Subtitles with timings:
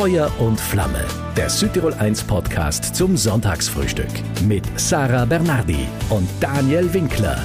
[0.00, 1.04] Feuer und Flamme,
[1.36, 4.08] der Südtirol 1 Podcast zum Sonntagsfrühstück
[4.48, 7.38] mit Sarah Bernardi und Daniel Winkler.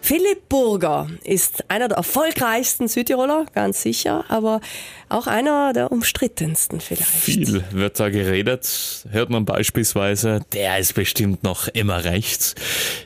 [0.00, 4.60] Philipp Burger ist einer der erfolgreichsten Südtiroler, ganz sicher, aber
[5.08, 7.10] auch einer der umstrittensten vielleicht.
[7.10, 9.06] Viel wird da geredet.
[9.10, 12.54] Hört man beispielsweise, der ist bestimmt noch immer rechts.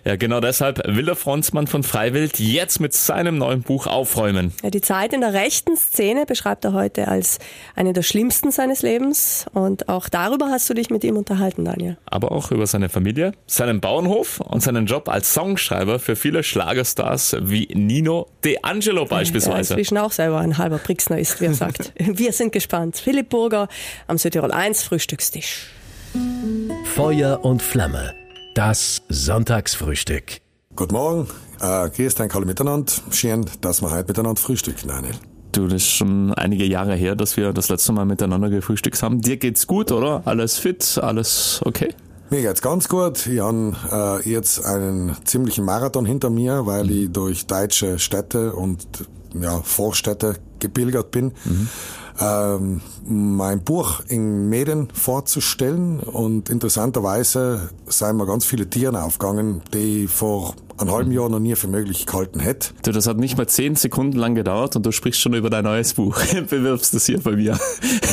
[0.05, 4.53] Ja, genau deshalb will der Frontmann von Freiwild jetzt mit seinem neuen Buch aufräumen.
[4.63, 7.39] Ja, die Zeit in der rechten Szene beschreibt er heute als
[7.77, 11.99] eine der schlimmsten seines Lebens und auch darüber hast du dich mit ihm unterhalten, Daniel.
[12.07, 17.37] Aber auch über seine Familie, seinen Bauernhof und seinen Job als Songschreiber für viele Schlagerstars
[17.41, 19.69] wie Nino De Angelo beispielsweise.
[19.69, 21.90] Der inzwischen auch selber ein halber Brixner ist, wie er sagt.
[21.99, 22.97] Wir sind gespannt.
[22.97, 23.69] Philipp Burger
[24.07, 25.71] am Südtirol 1 Frühstückstisch.
[26.95, 28.15] Feuer und Flamme,
[28.55, 30.41] das Sonntagsfrühstück.
[30.75, 31.29] Guten Morgen,
[31.61, 32.93] äh, grüß euch alle miteinander.
[33.11, 35.15] Schön, dass wir heute miteinander frühstücken, Daniel.
[35.53, 39.21] Du, das ist schon einige Jahre her, dass wir das letzte Mal miteinander gefrühstückt haben.
[39.21, 40.23] Dir geht's gut, oder?
[40.25, 41.95] Alles fit, alles okay?
[42.31, 43.27] Mir geht's ganz gut.
[43.27, 43.75] Ich habe
[44.25, 48.87] äh, jetzt einen ziemlichen Marathon hinter mir, weil ich durch deutsche Städte und
[49.35, 51.33] ja, Vorstädte gepilgert bin.
[51.45, 51.69] Mhm.
[52.21, 60.05] Ähm, mein Buch in Medien vorzustellen und interessanterweise seien mir ganz viele Tiere aufgegangen, die
[60.05, 62.71] ich vor einem halben Jahr noch nie für möglich gehalten hätte.
[62.83, 65.65] Du, das hat nicht mal zehn Sekunden lang gedauert und du sprichst schon über dein
[65.65, 66.19] neues Buch.
[66.51, 67.59] Bewirbst das hier bei mir.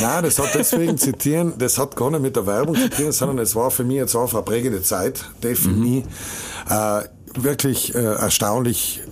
[0.00, 3.38] Nein, das hat deswegen zitieren, das hat gar nicht mit der Werbung zu tun, sondern
[3.38, 5.80] es war für mich jetzt auch eine prägende Zeit, die für mhm.
[5.80, 6.04] mich
[6.70, 7.02] äh,
[7.42, 9.02] wirklich äh, erstaunlich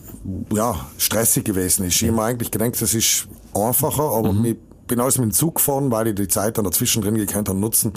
[0.52, 2.00] ja, stressig gewesen ist.
[2.00, 4.44] Ich habe mir eigentlich gedacht, das ist einfacher, aber mhm.
[4.44, 7.48] ich bin alles mit dem Zug gefahren, weil ich die Zeit dann dazwischen drin gekannt
[7.48, 7.92] habe nutzen,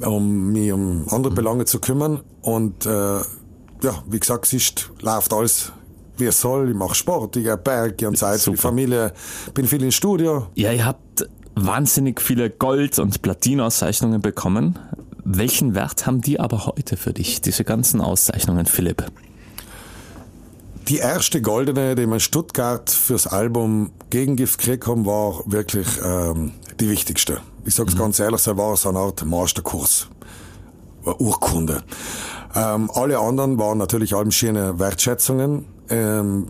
[0.00, 1.36] um mich um andere mhm.
[1.36, 2.20] Belange zu kümmern.
[2.42, 5.72] Und äh, ja, wie gesagt, es ist, läuft alles
[6.18, 6.70] wie es soll.
[6.70, 9.12] Ich mache Sport, ich gehe Berg, ich habe Zeit für die Familie,
[9.54, 10.46] bin viel im Studio.
[10.54, 14.78] Ja, ihr habt wahnsinnig viele Gold- und Platinauszeichnungen bekommen.
[15.24, 19.04] Welchen Wert haben die aber heute für dich, diese ganzen Auszeichnungen, Philipp?
[20.88, 26.88] Die erste goldene, die in Stuttgart fürs Album Gegengift gekriegt haben, war wirklich ähm, die
[26.88, 27.40] wichtigste.
[27.64, 27.98] Ich sag's mhm.
[27.98, 30.08] ganz ehrlich, es war so eine Art Masterkurs.
[31.18, 31.82] Urkunde.
[32.54, 35.66] Ähm, alle anderen waren natürlich allem schöne Wertschätzungen.
[35.88, 36.48] Ähm,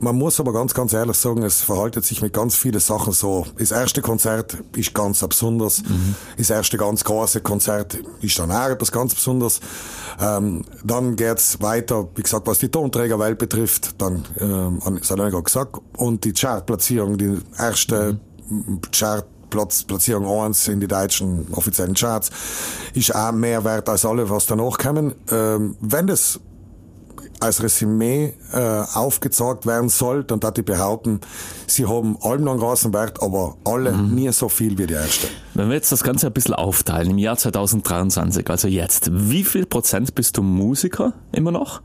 [0.00, 3.46] man muss aber ganz, ganz ehrlich sagen, es verhaltet sich mit ganz vielen Sachen so.
[3.58, 5.82] Das erste Konzert ist ganz besonders.
[5.82, 6.14] Mhm.
[6.36, 9.60] Das erste ganz große Konzert ist dann auch etwas ganz Besonderes.
[10.20, 15.30] Ähm, dann geht's weiter, wie gesagt, was die Tonträgerwelt betrifft, dann, ähm, das hat er
[15.30, 18.80] gerade gesagt, und die Chartplatzierung, die erste mhm.
[18.92, 22.30] Chart Platz, Platzierung 1 in die deutschen offiziellen Charts,
[22.94, 25.14] ist auch mehr wert als alle, was danach kommen.
[25.30, 26.40] Ähm, wenn das
[27.40, 31.20] als Resümee äh, aufgezeigt werden soll, dann darf ich behaupten,
[31.66, 34.14] sie haben allem noch einen großen Wert, aber alle mhm.
[34.14, 35.28] nie so viel wie die erste.
[35.54, 39.66] Wenn wir jetzt das Ganze ein bisschen aufteilen, im Jahr 2023, also jetzt, wie viel
[39.66, 41.82] Prozent bist du Musiker immer noch?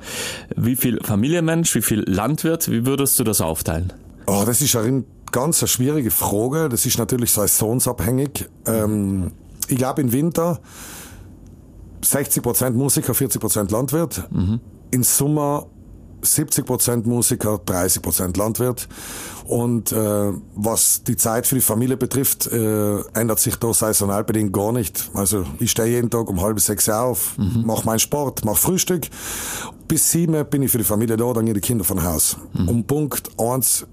[0.56, 2.70] Wie viel Familienmensch, wie viel Landwirt?
[2.70, 3.94] Wie würdest du das aufteilen?
[4.26, 6.70] Oh, das ist eine ganz eine schwierige Frage.
[6.70, 8.48] Das ist natürlich saisonsabhängig.
[8.66, 9.32] Ähm,
[9.68, 10.60] ich glaube, im Winter
[12.02, 14.28] 60 Prozent Musiker, 40 Prozent Landwirt.
[14.32, 14.60] Mhm
[14.94, 15.66] in Summe
[16.24, 18.88] 70% Musiker, 30% Landwirt.
[19.46, 24.54] Und äh, was die Zeit für die Familie betrifft, äh, ändert sich da saisonal bedingt
[24.54, 25.12] gar nicht.
[25.16, 27.66] Also ich stehe jeden Tag um halb sechs auf, mhm.
[27.66, 29.10] mache meinen Sport, mache Frühstück.
[29.88, 32.38] Bis sieben bin ich für die Familie da, dann gehen die Kinder von Haus.
[32.54, 32.70] Mhm.
[32.70, 33.86] Um Punkt eins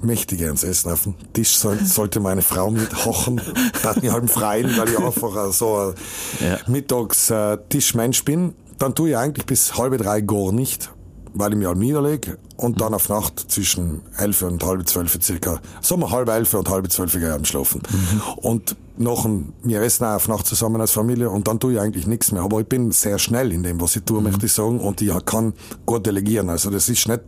[0.00, 3.42] möchte ich ins Essen auf dem Tisch soll, sollte meine Frau mithochen.
[3.82, 5.94] Da hat mich halt freien, weil ich einfach so ein
[6.40, 6.58] ja.
[6.66, 10.90] Mittags-Tischmensch bin dann tue ich eigentlich bis halb drei gar nicht,
[11.34, 15.60] weil ich mich halt niederlege und dann auf Nacht zwischen elf und halb zwölf circa,
[15.80, 17.82] sagen wir halb elf und halb zwölf am Schlafen.
[17.90, 18.20] Mhm.
[18.36, 21.80] Und noch ein, wir essen auch auf Nacht zusammen als Familie und dann tue ich
[21.80, 22.42] eigentlich nichts mehr.
[22.42, 24.24] Aber ich bin sehr schnell in dem, was ich tue, mhm.
[24.24, 25.52] möchte ich sagen, und ich kann
[25.86, 26.48] gut delegieren.
[26.48, 27.20] Also das ist nicht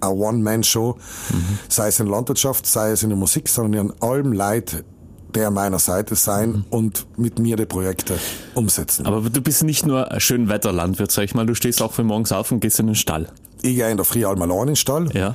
[0.00, 0.96] eine One-Man-Show,
[1.32, 1.58] mhm.
[1.68, 4.84] sei es in Landwirtschaft, sei es in der Musik, sondern an allem Leid
[5.34, 6.64] der an meiner Seite sein mhm.
[6.70, 8.18] und mit mir die Projekte
[8.54, 9.06] umsetzen.
[9.06, 12.32] Aber du bist nicht nur ein Schönwetterlandwirt, sag ich mal, du stehst auch für morgens
[12.32, 13.28] auf und gehst in den Stall.
[13.62, 15.08] Ich gehe in der Früh einmal allein in den Stall.
[15.12, 15.34] Ja.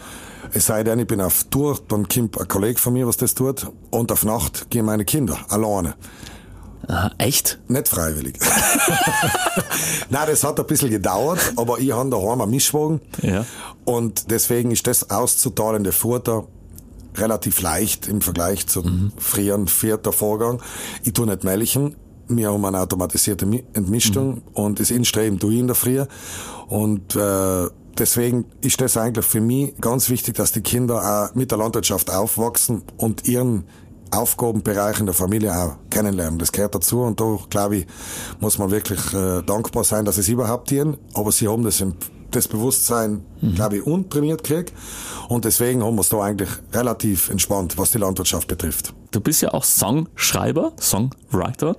[0.53, 3.35] Es sei denn, ich bin auf Tour, dann kommt ein Kollege von mir, was das
[3.35, 5.95] tut, und auf Nacht gehen meine Kinder alleine.
[6.87, 7.59] Aha, echt?
[7.67, 8.39] Nicht freiwillig.
[10.09, 13.01] Nein, das hat ein bisschen gedauert, aber ich habe daheim einen Mischwagen.
[13.21, 13.45] Ja.
[13.83, 16.45] Und deswegen ist das auszuteilende Futter
[17.19, 19.11] relativ leicht im Vergleich zum mhm.
[19.17, 20.61] früheren vierter Vorgang.
[21.03, 21.95] Ich tu nicht melchen.
[22.29, 24.41] Wir haben eine automatisierte Entmischung mhm.
[24.53, 26.03] und das Instreben tue ich in der Früh.
[26.67, 27.67] Und äh,
[27.97, 32.09] deswegen ist das eigentlich für mich ganz wichtig, dass die Kinder auch mit der Landwirtschaft
[32.11, 33.63] aufwachsen und ihren
[34.11, 36.39] Aufgabenbereiche in der Familie auch kennenlernen.
[36.39, 37.87] Das gehört dazu und da, glaube ich,
[38.39, 40.97] muss man wirklich äh, dankbar sein, dass sie es überhaupt tun.
[41.13, 41.93] Aber sie haben das im
[42.31, 43.55] das Bewusstsein, mhm.
[43.55, 44.71] glaube ich, untrainiert kriege.
[45.27, 48.93] Und deswegen haben wir es da eigentlich relativ entspannt, was die Landwirtschaft betrifft.
[49.11, 51.75] Du bist ja auch Songschreiber, Songwriter.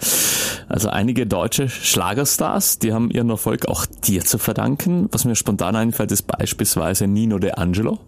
[0.69, 5.09] Also einige deutsche Schlagerstars, die haben ihren Erfolg auch dir zu verdanken.
[5.13, 7.99] Was mir spontan einfällt, ist beispielsweise Nino De Angelo.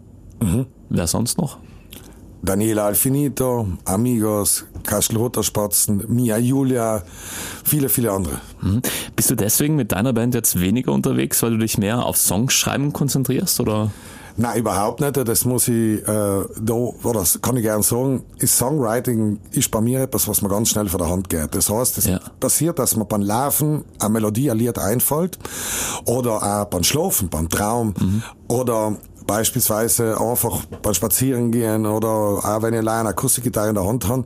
[0.40, 0.66] Mhm.
[0.88, 1.58] Wer sonst noch?
[2.42, 7.02] Daniela Alfinito, Amigos, Kastel Spatzen, Mia Julia,
[7.64, 8.40] viele, viele andere.
[8.62, 8.82] Mhm.
[9.14, 12.92] Bist du deswegen mit deiner Band jetzt weniger unterwegs, weil du dich mehr auf Songschreiben
[12.92, 13.90] konzentrierst, oder?
[14.36, 15.16] Nein, überhaupt nicht.
[15.16, 19.80] Das muss ich, äh, da, oder das kann ich gerne sagen, ist Songwriting ist bei
[19.80, 21.54] mir etwas, was mir ganz schnell von der Hand geht.
[21.54, 22.20] Das heißt, es ja.
[22.38, 25.38] passiert, dass mir beim Laufen eine Melodie, ein Lied einfällt,
[26.06, 28.22] oder auch beim Schlafen, beim Traum, mhm.
[28.48, 28.96] oder
[29.30, 34.24] Beispielsweise einfach beim Spazierengehen oder auch wenn ich allein eine Akustikgitarre in der Hand habe.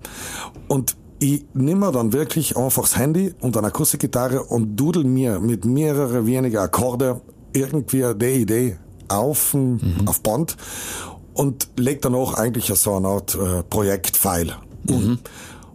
[0.67, 5.67] Und ich nehme dann wirklich einfach das Handy und eine Akustikgitarre und dudel mir mit
[5.67, 7.21] mehreren wenigen Akkorde
[7.53, 8.79] irgendwie die Idee
[9.09, 10.07] auf, mhm.
[10.07, 10.57] auf Band
[11.35, 14.55] und leg dann auch eigentlich so eine Art äh, Projektfile.
[14.85, 15.19] Mhm.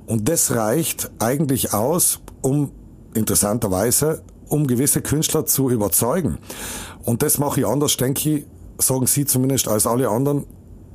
[0.07, 2.71] Und das reicht eigentlich aus, um
[3.13, 6.39] interessanterweise, um gewisse Künstler zu überzeugen.
[7.03, 8.45] Und das mache ich anders, denke ich,
[8.79, 10.45] sagen sie zumindest als alle anderen,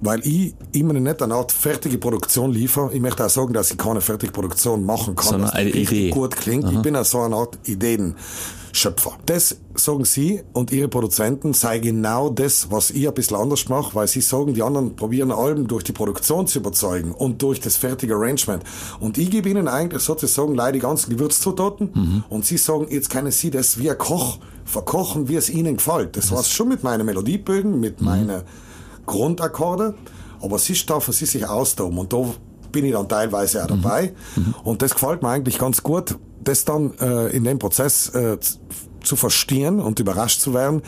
[0.01, 2.93] weil ich immer nicht eine Art fertige Produktion liefere.
[2.93, 6.11] Ich möchte auch sagen, dass ich keine fertige Produktion machen kann, Sondern eine Idee.
[6.11, 6.65] gut klingt.
[6.65, 6.73] Aha.
[6.73, 9.13] Ich bin auch so eine Art Ideenschöpfer.
[9.27, 13.95] Das sagen sie und ihre Produzenten sei genau das, was ich ein bisschen anders mache,
[13.95, 17.77] weil sie sagen, die anderen probieren Alben durch die Produktion zu überzeugen und durch das
[17.77, 18.63] fertige Arrangement.
[19.01, 22.25] Und ich gebe ihnen eigentlich sozusagen leider die ganzen Gewürzzutaten mhm.
[22.29, 26.17] und sie sagen, jetzt können sie das wie ein Koch verkochen, wie es ihnen gefällt.
[26.17, 28.07] Das heißt schon mit meinen Melodiebögen, mit mhm.
[28.07, 28.43] meinen
[29.07, 29.95] Grundakkorde,
[30.41, 32.25] aber sie dürfen sie sich austoben und da
[32.73, 34.55] bin ich dann teilweise auch dabei mhm.
[34.65, 38.39] und das gefällt mir eigentlich ganz gut, das dann äh, in dem Prozess äh,
[39.03, 40.83] zu verstehen und überrascht zu werden,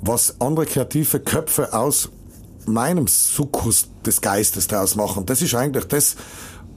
[0.00, 2.10] was andere kreative Köpfe aus
[2.66, 5.26] meinem Sukkus des Geistes daraus machen.
[5.26, 6.16] Das ist eigentlich das,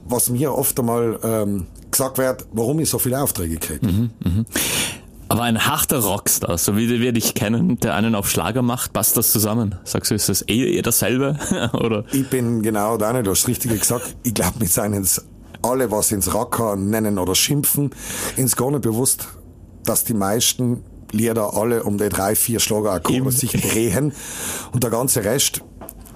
[0.06, 3.86] was mir oft einmal ähm, gesagt wird, warum ich so viele Aufträge kriege.
[3.86, 4.46] Mhm, mh.
[5.30, 9.16] Aber ein harter Rockstar, so wie wir dich kennen, der einen auf Schlager macht, passt
[9.16, 9.76] das zusammen?
[9.84, 11.38] Sagst du, ist das eh, eh dasselbe?
[11.74, 12.04] Oder?
[12.12, 14.16] Ich bin genau da nicht, du hast richtig gesagt.
[14.24, 15.08] Ich glaube, mit seinen
[15.62, 17.92] alle, was ins Racker nennen oder schimpfen,
[18.38, 19.28] ins gar nicht bewusst,
[19.84, 24.14] dass die meisten Lieder alle um die drei, vier Schlagerakkorde sich drehen
[24.72, 25.62] und der ganze Rest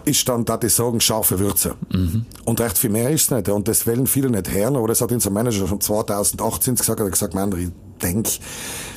[0.06, 1.76] ist dann, da ich sagen, scharfe Würze.
[1.92, 2.26] Mhm.
[2.46, 3.50] Und recht viel mehr ist es nicht.
[3.50, 7.06] Und das wollen viele nicht hören, aber das hat unser Manager schon 2018 gesagt, er
[7.06, 7.70] hat gesagt, Mann, ich
[8.02, 8.30] denke,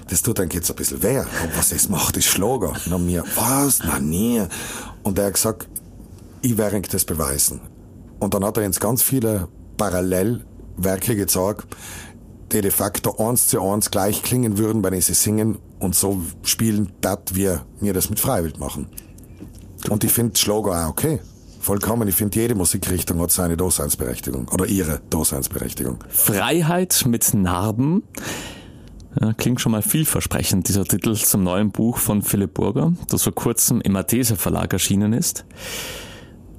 [0.08, 1.18] das tut dann jetzt ein bisschen weh.
[1.18, 2.72] Aber was es macht, ist Schlager.
[2.90, 3.80] Und mir, was?
[3.84, 4.42] Na nie.
[5.02, 5.68] Und er hat gesagt,
[6.42, 7.60] ich werde das beweisen.
[8.18, 11.66] Und dann hat er uns ganz viele Parallelwerke gezeigt,
[12.52, 16.22] die de facto eins zu eins gleich klingen würden, wenn ich sie singen und so
[16.42, 18.86] spielen, dat wir mir das mit Freiwild machen.
[19.90, 21.20] Und ich finde Schlager auch okay.
[21.60, 22.06] Vollkommen.
[22.06, 25.98] Ich finde, jede Musikrichtung hat seine Daseinsberechtigung oder ihre Daseinsberechtigung.
[26.08, 28.04] Freiheit mit Narben.
[29.20, 33.34] Ja, klingt schon mal vielversprechend, dieser Titel zum neuen Buch von Philipp Burger, das vor
[33.34, 35.46] kurzem im Mathese Verlag erschienen ist.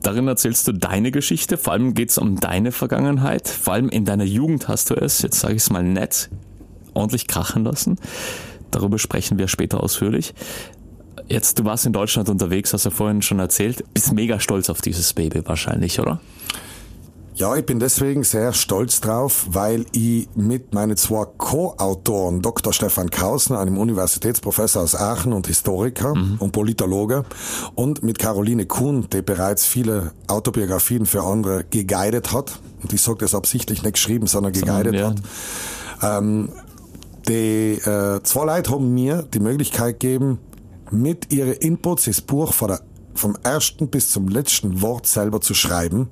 [0.01, 4.06] Darin erzählst du deine Geschichte, vor allem geht es um deine Vergangenheit, vor allem in
[4.06, 6.30] deiner Jugend hast du es, jetzt sage ich es mal nett,
[6.94, 7.97] ordentlich krachen lassen.
[8.71, 10.33] Darüber sprechen wir später ausführlich.
[11.28, 14.81] Jetzt, du warst in Deutschland unterwegs, hast du vorhin schon erzählt, bist mega stolz auf
[14.81, 16.21] dieses Baby wahrscheinlich, oder?
[17.37, 22.73] Ja, ich bin deswegen sehr stolz drauf, weil ich mit meinen zwei Co-Autoren, Dr.
[22.73, 26.37] Stefan Kausner, einem Universitätsprofessor aus Aachen und Historiker mhm.
[26.39, 27.25] und Politologe,
[27.75, 33.19] und mit Caroline Kuhn, die bereits viele Autobiografien für andere geguidet hat, und ich sage
[33.19, 35.09] das absichtlich nicht geschrieben, sondern geguidet ja.
[35.09, 35.21] hat,
[36.01, 36.49] ähm,
[37.27, 40.39] die äh, zwei Leute haben mir die Möglichkeit gegeben,
[40.89, 42.81] mit ihren Inputs das Buch von der
[43.17, 46.09] vom ersten bis zum letzten Wort selber zu schreiben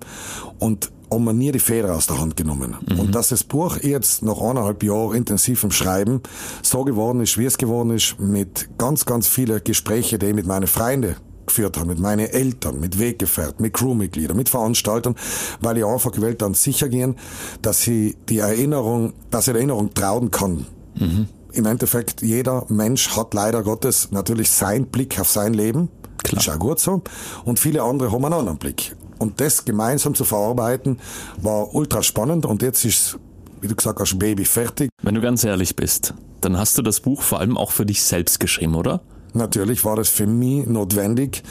[0.60, 2.76] und haben mir nie die Feder aus der Hand genommen.
[2.88, 3.00] Mhm.
[3.00, 6.22] Und dass das Buch jetzt nach eineinhalb Jahren intensivem Schreiben
[6.62, 10.46] so geworden ist, wie es geworden ist, mit ganz, ganz vielen Gesprächen, die ich mit
[10.46, 15.16] meinen Freunden geführt habe, mit meinen Eltern, mit Weggefährten, mit Crewmitgliedern, mit Veranstaltern,
[15.62, 17.16] weil ich einfach gewählt dann sicher gehen,
[17.62, 20.66] dass sie die Erinnerung, dass ich der Erinnerung trauen kann.
[20.96, 21.28] Mhm.
[21.54, 25.90] Im Endeffekt, jeder Mensch hat leider Gottes natürlich seinen Blick auf sein Leben.
[26.24, 26.42] Klar.
[26.42, 27.02] Ist auch gut so.
[27.46, 28.96] Und viele andere haben einen anderen Blick.
[29.18, 31.00] Und das gemeinsam zu verarbeiten,
[31.38, 33.18] war ultra spannend und jetzt ist,
[33.62, 34.90] wie du gesagt hast, Baby fertig.
[35.02, 38.04] Wenn du ganz ehrlich bist, dann hast du das Buch vor allem auch für dich
[38.04, 39.02] selbst geschrieben, oder?
[39.34, 41.44] Natürlich war das für mich notwendig,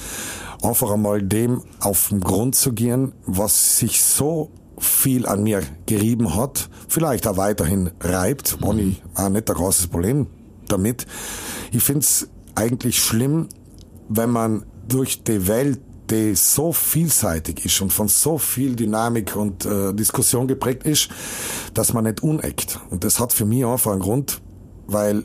[0.62, 6.34] einfach einmal dem auf den Grund zu gehen, was sich so viel an mir gerieben
[6.34, 8.78] hat, vielleicht auch weiterhin reibt, mhm.
[8.78, 10.26] ich auch nicht ein großes Problem
[10.68, 11.06] damit.
[11.72, 13.48] Ich finde es eigentlich schlimm,
[14.08, 15.80] wenn man durch die Welt,
[16.10, 21.08] die so vielseitig ist und von so viel Dynamik und äh, Diskussion geprägt ist,
[21.72, 22.78] dass man nicht uneckt.
[22.90, 24.40] Und das hat für mich einfach einen Grund,
[24.86, 25.24] weil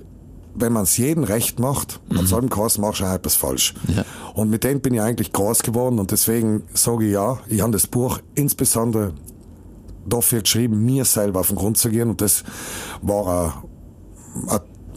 [0.56, 2.20] wenn man es jedem recht macht, mhm.
[2.20, 3.74] an so einem Kurs machst du auch etwas falsch.
[3.88, 4.04] Ja.
[4.34, 7.72] Und mit dem bin ich eigentlich groß geworden und deswegen sage ich ja, ich habe
[7.72, 9.14] das Buch insbesondere
[10.08, 12.44] dafür geschrieben, mir selber auf den Grund zu gehen und das
[13.02, 13.64] war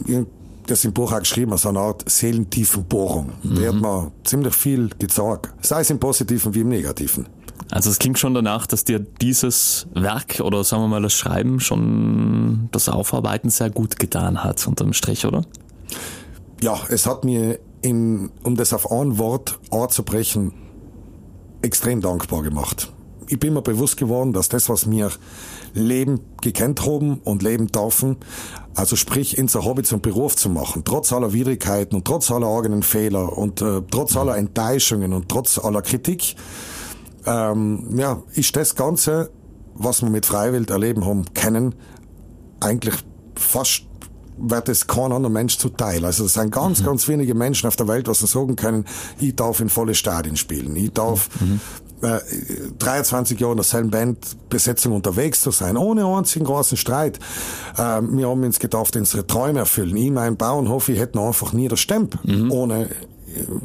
[0.07, 0.27] ein,
[0.67, 3.31] das im Buch auch geschrieben, als eine Art seelentiefen Bohrung.
[3.43, 3.55] Mhm.
[3.55, 7.27] Die hat mir ziemlich viel gezeigt, sei es im Positiven wie im Negativen.
[7.71, 11.59] Also es klingt schon danach, dass dir dieses Werk oder sagen wir mal das Schreiben
[11.59, 15.43] schon das Aufarbeiten sehr gut getan hat unterm Strich, oder?
[16.61, 20.53] Ja, es hat mir, in, um das auf ein Wort anzubrechen,
[21.61, 22.91] extrem dankbar gemacht.
[23.27, 25.11] Ich bin mir bewusst geworden, dass das, was mir
[25.73, 28.17] Leben gekannt haben und leben dürfen,
[28.75, 32.83] also sprich, unser Hobby zum Beruf zu machen, trotz aller Widrigkeiten und trotz aller eigenen
[32.83, 36.35] Fehler und äh, trotz aller Enttäuschungen und trotz aller Kritik,
[37.25, 39.29] ähm, ja, ist das Ganze,
[39.75, 41.75] was wir mit Freiwild erleben haben, kennen,
[42.59, 42.95] eigentlich
[43.35, 43.83] fast
[44.37, 46.03] wird es kein anderer Mensch zuteil.
[46.05, 46.85] Also es sind ganz, mhm.
[46.85, 48.85] ganz wenige Menschen auf der Welt, was sie sagen können,
[49.19, 50.75] ich darf in volle Stadien spielen.
[50.75, 51.59] Ich darf mhm.
[52.03, 52.19] Äh,
[52.79, 57.17] 23 Jahre in derselben Bandbesetzung unterwegs zu sein, ohne einzigen großen Streit.
[57.77, 59.95] Äh, wir haben uns gedacht, unsere Träume erfüllen.
[59.95, 62.51] Ich, mein Bauernhof, ich hätten einfach nie der Stemp, mhm.
[62.51, 62.89] ohne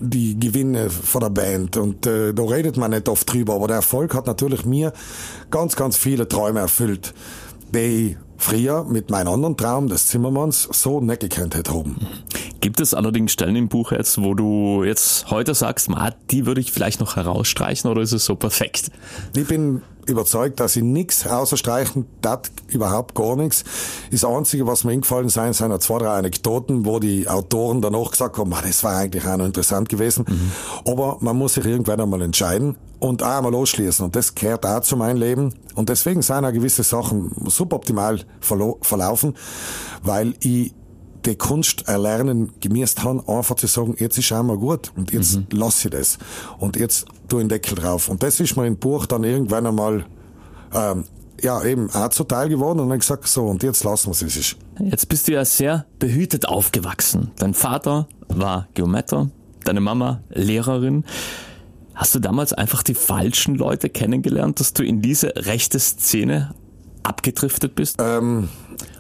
[0.01, 3.77] die Gewinne von der Band und äh, da redet man nicht oft drüber, aber der
[3.77, 4.93] Erfolg hat natürlich mir
[5.51, 7.13] ganz, ganz viele Träume erfüllt,
[7.75, 11.97] die früher mit meinem anderen Traum des Zimmermanns so nicht gekannt hätte haben.
[12.61, 16.61] Gibt es allerdings Stellen im Buch jetzt, wo du jetzt heute sagst, ma, die würde
[16.61, 18.91] ich vielleicht noch herausstreichen oder ist es so perfekt?
[19.37, 23.65] Ich bin überzeugt, dass ich nichts außerstreichen das überhaupt gar nichts.
[24.11, 28.39] Das Einzige, was mir eingefallen sein, sind zwei, drei Anekdoten, wo die Autoren danach gesagt
[28.39, 30.25] haben, das war eigentlich auch noch interessant gewesen.
[30.29, 30.53] Mhm.
[30.91, 34.05] Aber man muss sich irgendwann einmal entscheiden und auch einmal losschließen.
[34.05, 35.55] Und das gehört auch zu meinem Leben.
[35.75, 39.35] Und deswegen sind auch gewisse Sachen suboptimal verlaufen,
[40.03, 40.73] weil ich
[41.25, 45.47] die Kunst erlernen gemäßt haben, einfach zu sagen, jetzt ist einmal gut und jetzt mhm.
[45.53, 46.19] lasse ich das.
[46.59, 48.09] Und jetzt tu den Deckel drauf.
[48.09, 50.05] Und das ist mir im Buch dann irgendwann einmal,
[50.73, 51.05] ähm,
[51.41, 54.37] ja, eben auch zuteil geworden und dann gesagt, so, und jetzt lassen wir es, es
[54.37, 54.57] ist.
[54.81, 57.31] Jetzt bist du ja sehr behütet aufgewachsen.
[57.37, 59.31] Dein Vater war Geometer,
[59.65, 61.05] deine Mama Lehrerin.
[61.95, 66.55] Hast du damals einfach die falschen Leute kennengelernt, dass du in diese rechte Szene
[67.03, 67.97] abgedriftet bist?
[68.01, 68.49] Ähm,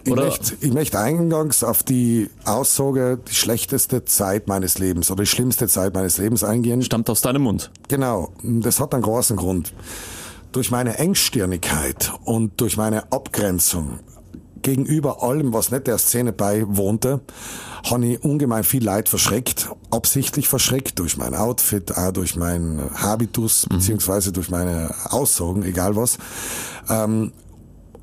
[0.08, 5.28] ich, möchte, ich möchte eingangs auf die Aussage, die schlechteste Zeit meines Lebens oder die
[5.28, 6.82] schlimmste Zeit meines Lebens eingehen.
[6.82, 7.70] Stammt aus deinem Mund.
[7.88, 8.32] Genau.
[8.42, 9.72] Das hat einen großen Grund.
[10.52, 14.00] Durch meine Engstirnigkeit und durch meine Abgrenzung
[14.62, 17.20] gegenüber allem, was nicht der Szene beiwohnte,
[17.88, 23.66] habe ich ungemein viel Leid verschreckt, absichtlich verschreckt durch mein Outfit, auch durch meinen Habitus,
[23.68, 23.76] mhm.
[23.76, 26.18] beziehungsweise durch meine Aussagen, egal was.
[26.88, 27.32] Ähm,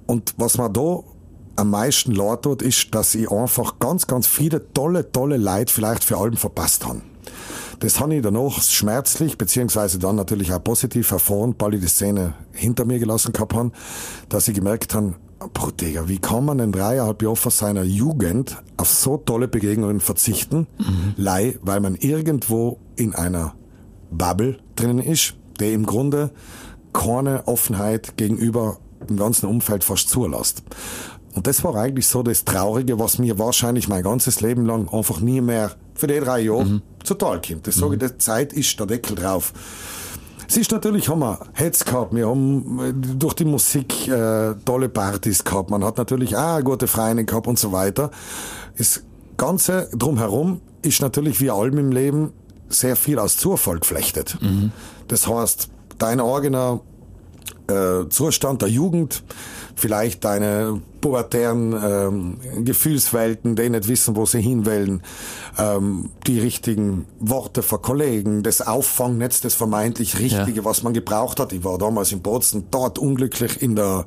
[0.07, 1.03] und was man da
[1.55, 6.03] am meisten leid tut, ist, dass ich einfach ganz, ganz viele tolle, tolle Leute vielleicht
[6.03, 7.01] für allem verpasst habe.
[7.79, 12.33] Das habe ich danach schmerzlich, beziehungsweise dann natürlich auch positiv erfahren, weil ich die Szene
[12.51, 13.71] hinter mir gelassen gehabt habe,
[14.29, 15.15] dass ich gemerkt habe,
[15.53, 19.99] Bro, Digga, wie kann man in dreieinhalb Jahren von seiner Jugend auf so tolle Begegnungen
[19.99, 20.67] verzichten?
[20.79, 21.13] Mhm.
[21.17, 23.53] Lei, weil man irgendwo in einer
[24.11, 26.31] Bubble drinnen ist, der im Grunde
[26.93, 28.77] keine Offenheit gegenüber
[29.09, 30.63] dem ganzen Umfeld fast zulässt.
[31.35, 35.19] Und das war eigentlich so das Traurige, was mir wahrscheinlich mein ganzes Leben lang einfach
[35.19, 36.81] nie mehr für die drei Jahre mhm.
[37.03, 37.67] zutal kommt.
[37.67, 37.81] Das mhm.
[37.81, 39.53] sage ich, die Zeit ist der Deckel drauf.
[40.47, 44.89] Es ist natürlich, haben wir Heads gehabt, wir haben äh, durch die Musik äh, tolle
[44.89, 48.11] Partys gehabt, man hat natürlich auch gute Freunde gehabt und so weiter.
[48.77, 49.03] Das
[49.37, 52.31] Ganze drumherum ist natürlich wie allem im Leben
[52.69, 54.37] sehr viel aus Zufall geflechtet.
[54.39, 54.71] Mhm.
[55.07, 56.81] Das heißt, dein eigener
[57.67, 59.23] äh, Zustand der Jugend,
[59.75, 65.03] vielleicht deine pubertären ähm, Gefühlswelten, die nicht wissen, wo sie hinwollen,
[65.57, 70.65] ähm, die richtigen Worte von Kollegen, das Auffangnetz, das vermeintlich Richtige, ja.
[70.65, 71.53] was man gebraucht hat.
[71.53, 74.05] Ich war damals in Bozen dort unglücklich in der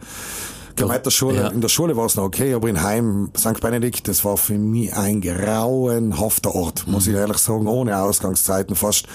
[0.77, 1.37] Gemeindeschule.
[1.37, 1.49] Ja.
[1.49, 3.61] In der Schule war es noch okay, aber in Heim, St.
[3.61, 7.13] Benedikt, das war für mich ein grauenhafter Ort, muss mhm.
[7.13, 9.07] ich ehrlich sagen, ohne Ausgangszeiten fast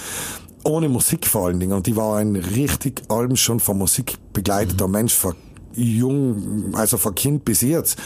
[0.65, 1.73] ohne Musik vor allen Dingen.
[1.73, 4.93] Und die war ein richtig allem schon von Musik begleiteter mhm.
[4.93, 5.13] Mensch,
[5.75, 7.97] jung, also von Kind bis jetzt.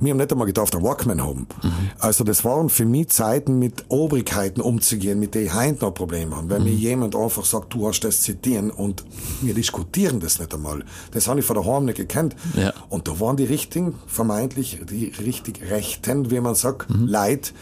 [0.00, 1.46] wir haben nicht einmal gedacht, einen Walkman haben.
[1.62, 1.72] Mhm.
[1.98, 6.36] Also das waren für mich Zeiten, mit Obrigkeiten umzugehen, mit denen ich heute noch Probleme
[6.36, 6.50] haben.
[6.50, 6.68] Wenn mhm.
[6.68, 9.04] mir jemand einfach sagt, du hast das zitieren und
[9.42, 10.84] wir diskutieren das nicht einmal.
[11.12, 12.36] Das habe ich von daheim nicht gekannt.
[12.54, 12.72] Ja.
[12.88, 17.06] Und da waren die richtigen, vermeintlich die richtig Rechten, wie man sagt, mhm.
[17.06, 17.52] Leid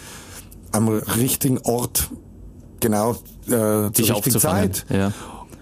[0.73, 2.11] am richtigen Ort,
[2.81, 3.13] genau
[3.47, 4.85] äh, zur richtigen Zeit.
[4.91, 5.13] Ja.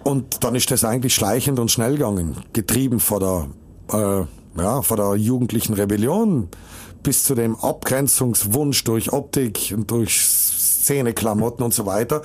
[0.05, 3.47] Und dann ist das eigentlich schleichend und schnell gegangen, getrieben vor der
[3.93, 4.25] äh,
[4.61, 6.49] ja, von der jugendlichen Rebellion
[7.03, 12.23] bis zu dem Abgrenzungswunsch durch Optik und durch Szeneklamotten und so weiter.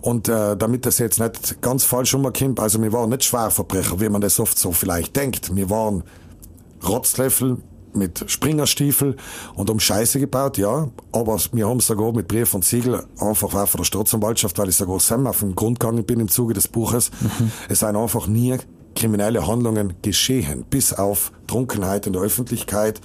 [0.00, 4.08] Und äh, damit das jetzt nicht ganz falsch umkommt, also wir waren nicht Schwerverbrecher, wie
[4.08, 5.54] man das oft so vielleicht denkt.
[5.54, 6.04] Wir waren
[6.86, 7.58] Rotzlöffel
[7.94, 9.16] mit Springerstiefel
[9.54, 10.88] und um Scheiße gebaut, ja.
[11.12, 14.76] Aber wir haben sogar mit Brief und Siegel einfach auch von der Staatsanwaltschaft, weil ich
[14.76, 17.10] sogar selber auf den Grund gegangen bin im Zuge des Buches.
[17.20, 17.50] Mhm.
[17.68, 18.56] Es sind einfach nie
[18.94, 23.00] kriminelle Handlungen geschehen, bis auf Trunkenheit in der Öffentlichkeit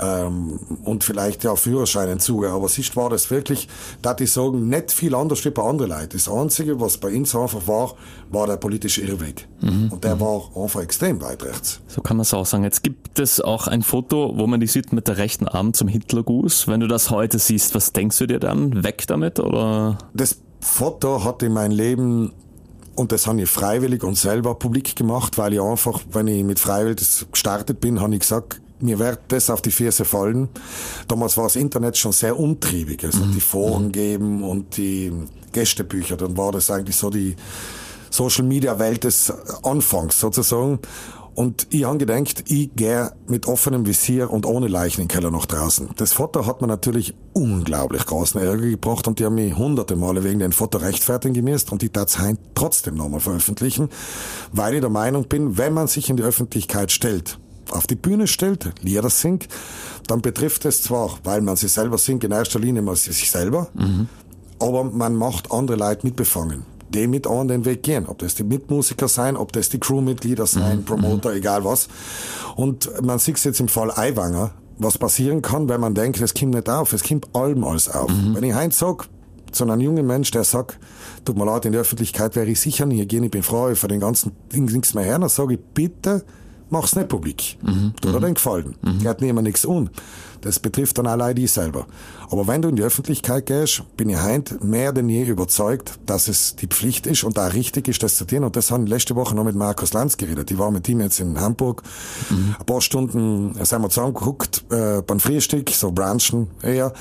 [0.00, 2.50] ähm, und vielleicht ja Führerscheinentzüge.
[2.50, 3.68] Aber siehst war das wirklich,
[4.02, 6.10] da ich sagen, nicht viel anders wie bei anderen Leuten.
[6.12, 7.94] Das Einzige, was bei uns einfach war,
[8.30, 9.48] war der politische Irrweg.
[9.60, 9.92] Mhm.
[9.92, 10.20] Und der mhm.
[10.20, 11.80] war einfach extrem weit rechts.
[11.88, 12.64] So kann man es auch sagen.
[12.64, 15.88] Jetzt gibt es auch ein Foto, wo man die sieht mit der rechten Arm zum
[15.88, 16.68] Hitlergruß.
[16.68, 18.84] Wenn du das heute siehst, was denkst du dir dann?
[18.84, 19.98] Weg damit oder?
[20.14, 22.32] Das Foto hat in mein Leben
[22.98, 26.58] und das habe ich freiwillig und selber publik gemacht, weil ich einfach, wenn ich mit
[26.58, 30.48] freiwillig gestartet bin, habe ich gesagt, mir wird das auf die Füße fallen.
[31.06, 33.02] Damals war das Internet schon sehr umtriebig.
[33.04, 33.32] Es hat mhm.
[33.32, 33.92] die Foren mhm.
[33.92, 35.12] geben und die
[35.52, 36.16] Gästebücher.
[36.16, 37.36] Dann war das eigentlich so die
[38.10, 40.78] Social Media Welt des Anfangs sozusagen.
[41.38, 45.30] Und ich habe gedacht, ich gehe mit offenem Visier und ohne Leichen in den Keller
[45.30, 45.90] nach draußen.
[45.96, 50.24] Das Foto hat mir natürlich unglaublich großen Ärger gebracht und die haben mich hunderte Male
[50.24, 53.88] wegen dem Foto rechtfertigen gemäßt und die Dateien trotzdem nochmal veröffentlichen,
[54.50, 57.38] weil ich der Meinung bin, wenn man sich in die Öffentlichkeit stellt,
[57.70, 59.46] auf die Bühne stellt, Lieder singt,
[60.08, 63.68] dann betrifft es zwar, weil man sich selber singt, in erster Linie mal sich selber,
[63.74, 64.08] mhm.
[64.58, 68.06] aber man macht andere Leute mitbefangen die mit an den Weg gehen.
[68.06, 70.84] Ob das die Mitmusiker sein, ob das die Crewmitglieder sein, mhm.
[70.84, 71.88] Promoter, egal was.
[72.56, 76.54] Und man sieht jetzt im Fall Eiwanger, was passieren kann, wenn man denkt, es kommt
[76.54, 78.10] nicht auf, es kommt allem alles auf.
[78.10, 78.34] Mhm.
[78.34, 79.08] Wenn ich Heinz sag,
[79.50, 80.78] zu einem jungen Mensch, der sagt,
[81.24, 83.78] tut mir leid, in der Öffentlichkeit wäre ich sicher nie gehen, ich bin froh, ich
[83.78, 86.24] für den ganzen Ding nichts mehr her, dann sage ich, bitte,
[86.70, 87.58] mach's nicht publik.
[87.62, 87.94] Mhm.
[88.00, 88.22] Tut dir mhm.
[88.22, 88.74] den Gefallen.
[88.82, 88.98] Mhm.
[89.00, 89.90] Geht niemand nichts un.
[90.40, 91.86] Das betrifft dann allein die selber.
[92.30, 96.28] Aber wenn du in die Öffentlichkeit gehst, bin ich heute mehr denn je überzeugt, dass
[96.28, 98.44] es die Pflicht ist und da richtig ist, das zu tun.
[98.44, 100.50] Und das haben letzte Woche noch mit Markus Lanz geredet.
[100.50, 101.82] Ich war mit ihm jetzt in Hamburg.
[102.30, 102.54] Mhm.
[102.58, 106.92] Ein paar Stunden sind wir zusammengeguckt äh, beim Frühstück, so Branchen eher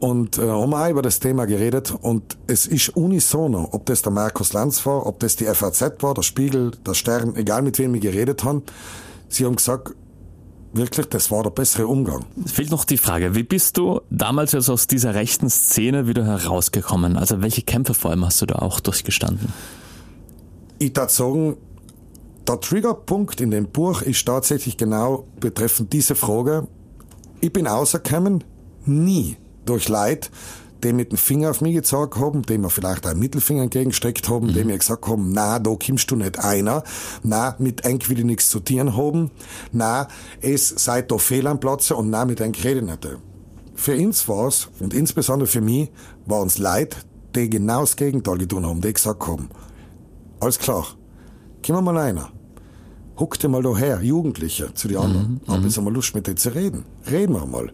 [0.00, 4.12] und äh, haben auch über das Thema geredet und es ist unisono, ob das der
[4.12, 7.94] Markus Lanz war, ob das die FAZ war, der Spiegel, der Stern, egal mit wem
[7.94, 8.62] wir geredet haben,
[9.28, 9.94] sie haben gesagt,
[10.72, 12.24] wirklich, das war der bessere Umgang.
[12.44, 16.24] Es fehlt noch die Frage, wie bist du damals also aus dieser rechten Szene wieder
[16.24, 17.16] herausgekommen?
[17.16, 19.52] Also welche Kämpfe vor allem hast du da auch durchgestanden?
[20.78, 21.56] Ich würde sagen,
[22.46, 26.68] der Triggerpunkt in dem Buch ist tatsächlich genau betreffend diese Frage.
[27.40, 28.44] Ich bin außergekommen,
[28.86, 29.36] nie
[29.68, 30.30] durch Leid,
[30.82, 34.48] die mit dem Finger auf mich gezeigt haben, die mir vielleicht einen Mittelfinger entgegengesteckt haben,
[34.48, 34.54] mhm.
[34.54, 36.84] die mir gesagt haben, na, da kommst du nicht einer,
[37.22, 39.30] na, mit eng will ich nichts zu tun haben,
[39.72, 40.08] na,
[40.40, 43.06] es sei da fehl am Platze und na, mit eng rede nicht.
[43.74, 45.90] Für uns war's, und insbesondere für mich,
[46.26, 46.96] waren es Leute,
[47.34, 49.48] die genau das Gegenteil getan haben, die gesagt haben,
[50.40, 50.86] alles klar,
[51.66, 52.30] komm mal einer.
[53.18, 55.40] Huck dir mal da her, Jugendliche, zu den anderen.
[55.44, 55.52] Mhm.
[55.52, 56.84] Hab jetzt einmal Lust, mit denen zu reden.
[57.10, 57.72] Reden wir mal.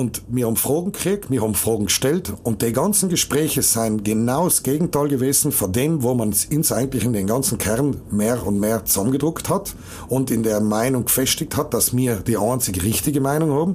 [0.00, 4.44] Und wir haben Fragen gekriegt, wir haben Fragen gestellt und die ganzen Gespräche sind genau
[4.44, 8.58] das Gegenteil gewesen von dem, wo man uns eigentlich in den ganzen Kern mehr und
[8.58, 9.74] mehr zusammengedruckt hat
[10.08, 13.74] und in der Meinung gefestigt hat, dass wir die einzige richtige Meinung haben.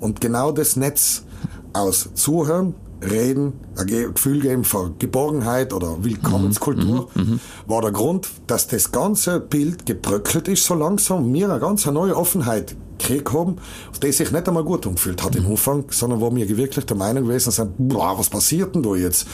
[0.00, 1.24] Und genau das Netz
[1.72, 8.28] aus Zuhören, Reden, ein Gefühl geben von Geborgenheit oder Willkommenskultur, mhm, mhm, war der Grund,
[8.46, 13.56] dass das ganze Bild gebröckelt ist so langsam, mir eine ganz neue Offenheit gekriegt haben,
[14.02, 15.52] die sich nicht einmal gut umgefühlt hat im mhm.
[15.52, 19.26] Anfang, sondern wo wir wirklich der Meinung gewesen sind, boah, was passiert denn da jetzt?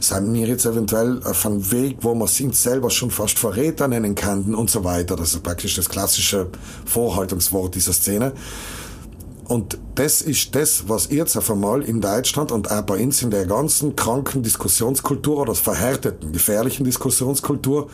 [0.00, 4.14] Sind wir jetzt eventuell auf einem Weg, wo wir sind selber schon fast Verräter nennen
[4.14, 5.16] könnten und so weiter.
[5.16, 6.48] Das ist praktisch das klassische
[6.84, 8.32] Vorhaltungswort dieser Szene.
[9.48, 13.30] Und das ist das, was jetzt auf einmal in Deutschland und auch bei uns in
[13.30, 17.88] der ganzen kranken Diskussionskultur oder verhärteten, gefährlichen Diskussionskultur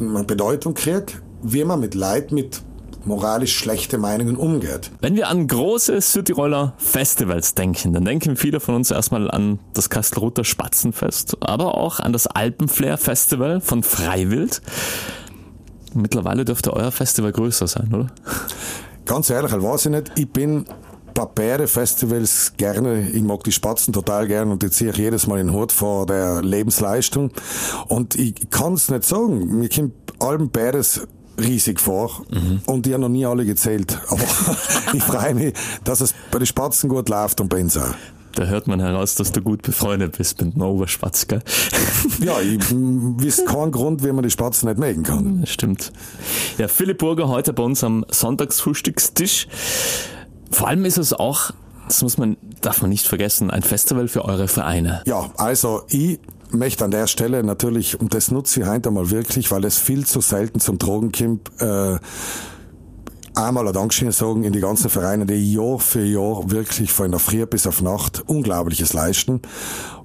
[0.00, 2.62] eine Bedeutung kriegt, wie man mit Leid, mit
[3.06, 4.90] moralisch schlechte Meinungen umgeht.
[5.00, 9.90] Wenn wir an große Südtiroler Festivals denken, dann denken viele von uns erstmal an das
[9.90, 14.60] Kastelruther Spatzenfest, aber auch an das Alpenflair Festival von Freiwild.
[15.94, 18.06] Mittlerweile dürfte euer Festival größer sein, oder?
[19.06, 20.12] Ganz ehrlich, weiß ich nicht.
[20.16, 20.66] Ich bin
[21.14, 25.40] bei Festivals gerne, ich mag die Spatzen total gern und die ziehe ich jedes Mal
[25.40, 27.30] in den Hut vor der Lebensleistung.
[27.88, 29.58] Und ich kann es nicht sagen.
[29.58, 31.06] Mir kommt allen Bäres
[31.38, 32.60] riesig vor mhm.
[32.66, 33.98] und die haben noch nie alle gezählt.
[34.08, 34.22] Aber
[34.92, 37.94] ich freue mich, dass es bei den Spatzen gut läuft und bei uns auch.
[38.36, 41.40] Da hört man heraus, dass du gut befreundet bist mit dem Oberspatz, gell?
[42.20, 45.46] Ja, ich wüsste keinen Grund, wie man die Spatzen nicht mögen kann.
[45.46, 45.90] Stimmt.
[46.58, 49.48] Ja, Philipp Burger heute bei uns am Sonntagsfrühstückstisch.
[50.50, 51.50] Vor allem ist es auch,
[51.88, 55.02] das muss man, darf man nicht vergessen, ein Festival für eure Vereine.
[55.06, 59.50] Ja, also ich möchte an der Stelle natürlich, und das nutze ich heute einmal wirklich,
[59.50, 61.98] weil es viel zu selten zum Drogen kommt, äh,
[63.34, 67.20] einmal ein Dankeschön sagen in die ganzen Vereine, die Jahr für Jahr wirklich von der
[67.20, 69.42] Früh bis auf Nacht Unglaubliches leisten.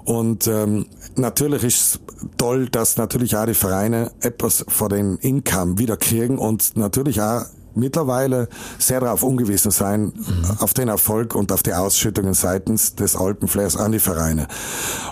[0.03, 1.99] Und ähm, natürlich ist es
[2.37, 7.45] toll, dass natürlich auch die Vereine etwas von den Income wieder kriegen und natürlich auch
[7.73, 8.49] mittlerweile
[8.79, 10.45] sehr darauf ungewiesen sein, mhm.
[10.59, 14.47] auf den Erfolg und auf die Ausschüttungen seitens des Alpenflairs an die Vereine.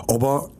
[0.08, 0.50] Aber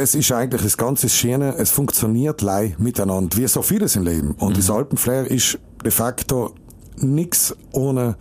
[0.00, 4.32] das ist eigentlich das ganze Schöne, es funktioniert lei miteinander, wie so vieles im Leben.
[4.32, 4.56] Und mhm.
[4.56, 6.54] das Alpenflair ist de facto
[6.96, 8.16] nichts ohne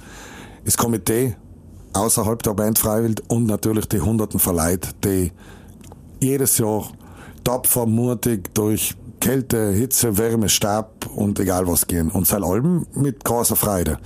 [0.66, 1.38] das Komitee
[1.94, 5.32] außerhalb der Band Freiwild und natürlich die hunderten Verleih, die
[6.20, 6.84] jedes Jahr
[7.46, 12.12] tapfer, mutig durch Kälte, Hitze, Wärme, Stab und egal was gehen.
[12.12, 14.00] Und sein Alben mit großer Freude.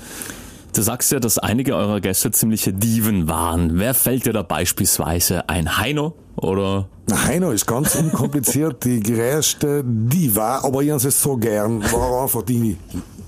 [0.76, 3.80] Du sagst ja, dass einige eurer Gäste ziemliche Diven waren.
[3.80, 5.78] Wer fällt dir da beispielsweise ein?
[5.78, 6.88] Heino oder?
[7.08, 11.84] Na, Heino ist ganz unkompliziert die größte Diva, aber ich habe es so gern.
[11.92, 12.78] War einfach die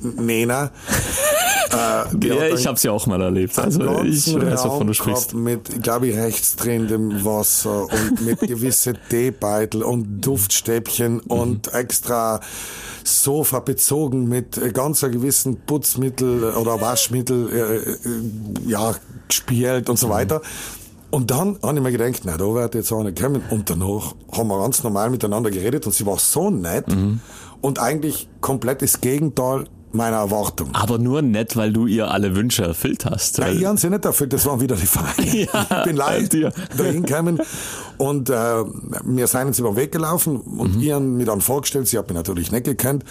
[0.02, 0.72] Nena.
[1.72, 3.58] Äh, ja, ich habe sie auch mal erlebt.
[3.60, 5.34] Also ich weiß, wovon du sprichst.
[5.34, 11.22] Mit, glaube ich, rechtsdrehendem Wasser und mit gewisse Teebeutel und Duftstäbchen mhm.
[11.28, 12.40] und extra
[13.04, 18.96] Sofa bezogen mit ganz gewissen Putzmittel oder Waschmittel äh, äh, ja
[19.28, 20.14] gespielt und so mhm.
[21.16, 23.42] Und dann habe ich mir gedacht, na, da wird jetzt eine kommen.
[23.50, 27.22] Und danach haben wir ganz normal miteinander geredet und sie war so nett mhm.
[27.62, 30.72] und eigentlich komplett das Gegenteil meiner Erwartung.
[30.74, 33.38] Aber nur nett, weil du ihr alle Wünsche erfüllt hast.
[33.38, 35.48] Nein, ich habe sie nicht erfüllt, das waren wieder die Vereine.
[35.54, 36.34] ja, ich bin leid
[36.78, 37.40] dahin gekommen
[37.98, 38.34] und äh,
[39.06, 40.82] wir sind uns über den Weg gelaufen und mhm.
[40.82, 43.06] ich habe mir dann vorgestellt, sie hat mich natürlich nicht gekannt,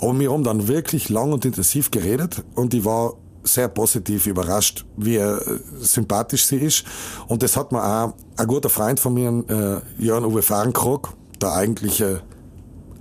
[0.00, 4.84] aber wir haben dann wirklich lang und intensiv geredet und ich war sehr positiv überrascht,
[4.96, 6.84] wie äh, sympathisch sie ist.
[7.26, 11.52] Und das hat mir auch ein guter Freund von mir, äh, Jörn Uwe Fahrenkrog, der
[11.52, 12.22] eigentliche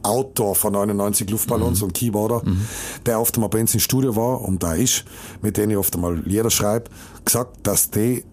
[0.02, 1.88] Autor von 99 Luftballons mhm.
[1.88, 2.66] und Keyboarder, mhm.
[3.06, 5.04] der oft einmal bei uns im Studio war und da ist,
[5.42, 6.90] mit denen ich oft einmal Lieder schreibe,
[7.26, 8.24] gesagt, dass die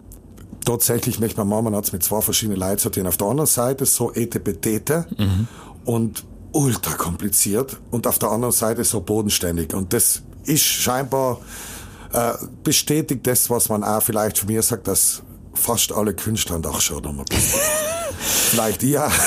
[0.65, 3.07] tatsächlich, möchte man machen, hat es mit zwei verschiedenen Leuten sortieren.
[3.07, 5.47] Auf der anderen Seite so etepetete mhm.
[5.85, 9.73] und ultra kompliziert und auf der anderen Seite so bodenständig.
[9.73, 11.39] Und das ist scheinbar
[12.13, 16.81] äh, bestätigt das, was man auch vielleicht von mir sagt, dass fast alle Künstler auch
[16.81, 17.59] schon noch ein bisschen.
[18.19, 19.11] vielleicht ja.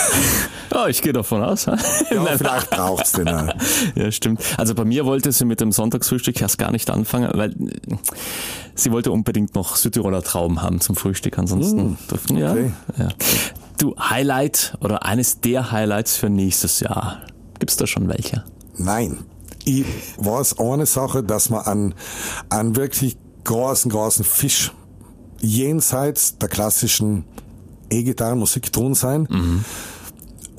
[0.73, 1.67] Ja, ich gehe davon aus.
[1.67, 3.27] Ja, vielleicht braucht's den.
[3.27, 3.53] Ja.
[3.97, 4.41] ja, stimmt.
[4.57, 7.55] Also bei mir wollte sie mit dem Sonntagsfrühstück erst gar nicht anfangen, weil
[8.77, 11.39] sie wollte unbedingt noch Südtiroler Trauben haben zum Frühstück.
[11.39, 12.73] Ansonsten mm, durften ja, okay.
[12.99, 13.09] ja.
[13.79, 17.21] Du, Highlight oder eines der Highlights für nächstes Jahr.
[17.59, 18.45] Gibt's da schon welche?
[18.77, 19.25] Nein.
[19.71, 19.87] Ich
[20.19, 21.95] weiß eine Sache, dass man an,
[22.49, 24.73] an wirklich großen, großen Fisch
[25.41, 27.25] jenseits der klassischen
[27.91, 29.27] E-Gitarrenmusik tun sein.
[29.31, 29.65] Mhm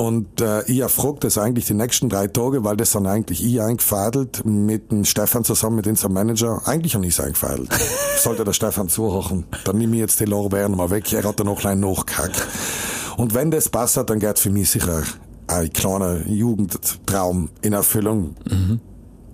[0.01, 3.61] und äh, ich erfrage das eigentlich die nächsten drei Tage, weil das dann eigentlich ich
[3.61, 6.59] eingefadelt mit dem Stefan zusammen mit unserem Manager.
[6.65, 7.69] Eigentlich habe ich es eingefadelt.
[8.17, 11.13] Sollte der Stefan zuhören, dann nehme ich jetzt die Lorbeeren mal weg.
[11.13, 12.47] Er hat da noch klein nachgehackt.
[13.17, 15.03] Und wenn das passt, dann geht für mich sicher
[15.45, 18.35] ein kleiner Jugendtraum in Erfüllung.
[18.49, 18.79] Mhm.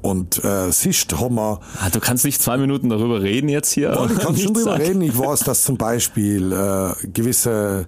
[0.07, 1.59] Und äh, siehst, haben wir...
[1.81, 3.89] Ah, du kannst nicht zwei Minuten darüber reden jetzt hier.
[3.89, 5.01] Ja, ich kann schon darüber reden.
[5.01, 7.87] Ich weiß, dass zum Beispiel äh, gewisse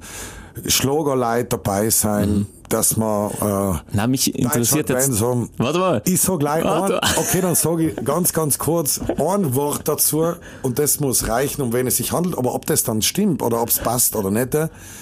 [0.67, 5.12] Schlagerleute dabei sein, mhm dass man äh, Na, mich interessiert jetzt.
[5.13, 6.01] Sagen, warte mal.
[6.05, 7.01] Ich sag gleich warte.
[7.01, 11.63] ein, okay, dann sage ich ganz, ganz kurz ein Wort dazu und das muss reichen,
[11.63, 12.38] um wen es sich handelt.
[12.38, 14.55] Aber ob das dann stimmt oder ob es passt oder nicht,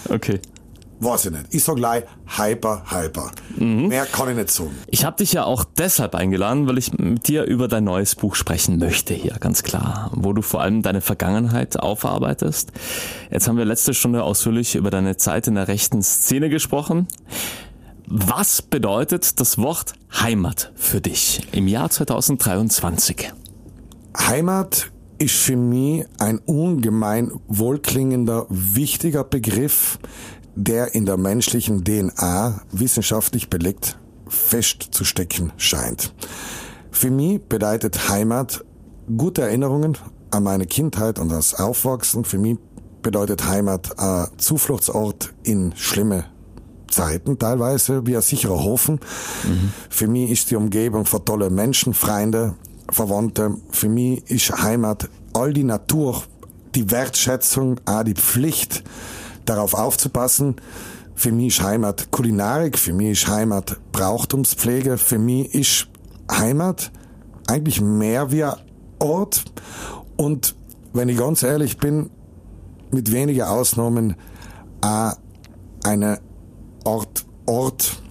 [0.09, 0.39] okay.
[0.99, 1.45] Weiß ich nicht.
[1.51, 3.31] Ich sag gleich Hyper, Hyper.
[3.55, 3.87] Mhm.
[3.87, 4.71] Mehr kann ich nicht sagen.
[4.87, 8.33] Ich habe dich ja auch deshalb eingeladen, weil ich mit dir über dein neues Buch
[8.35, 10.11] sprechen möchte hier, ganz klar.
[10.15, 12.71] Wo du vor allem deine Vergangenheit aufarbeitest.
[13.29, 17.07] Jetzt haben wir letzte Stunde ausführlich über deine Zeit in der rechten Szene gesprochen.
[18.07, 23.33] Was bedeutet das Wort Heimat für dich im Jahr 2023?
[24.17, 29.99] Heimat ist für mich ein ungemein wohlklingender, wichtiger Begriff,
[30.57, 36.13] der in der menschlichen DNA wissenschaftlich belegt festzustecken scheint.
[36.91, 38.65] Für mich bedeutet Heimat
[39.15, 39.97] gute Erinnerungen
[40.31, 42.25] an meine Kindheit und das Aufwachsen.
[42.25, 42.57] Für mich
[43.03, 46.25] bedeutet Heimat ein Zufluchtsort in schlimme
[46.89, 48.99] Zeiten teilweise, wie ein sicherer Hofen.
[49.43, 49.71] Mhm.
[49.89, 52.55] Für mich ist die Umgebung von tolle Menschen, Freunde,
[52.91, 53.55] Verwandte.
[53.69, 56.23] Für mich ist Heimat all die Natur,
[56.73, 58.83] die Wertschätzung, auch die Pflicht,
[59.49, 60.55] darauf aufzupassen.
[61.15, 65.87] Für mich ist Heimat Kulinarik, für mich ist Heimat Brauchtumspflege, für mich ist
[66.31, 66.91] Heimat
[67.47, 68.53] eigentlich mehr wie ein
[68.99, 69.43] Ort.
[70.15, 70.55] Und
[70.93, 72.09] wenn ich ganz ehrlich bin,
[72.91, 74.15] mit wenigen Ausnahmen
[74.81, 75.13] auch
[75.83, 76.19] eine
[76.85, 78.01] Art Ort,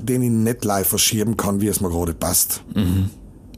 [0.00, 2.62] den ich nicht live verschieben kann, wie es mir gerade passt.
[2.74, 3.10] Mhm.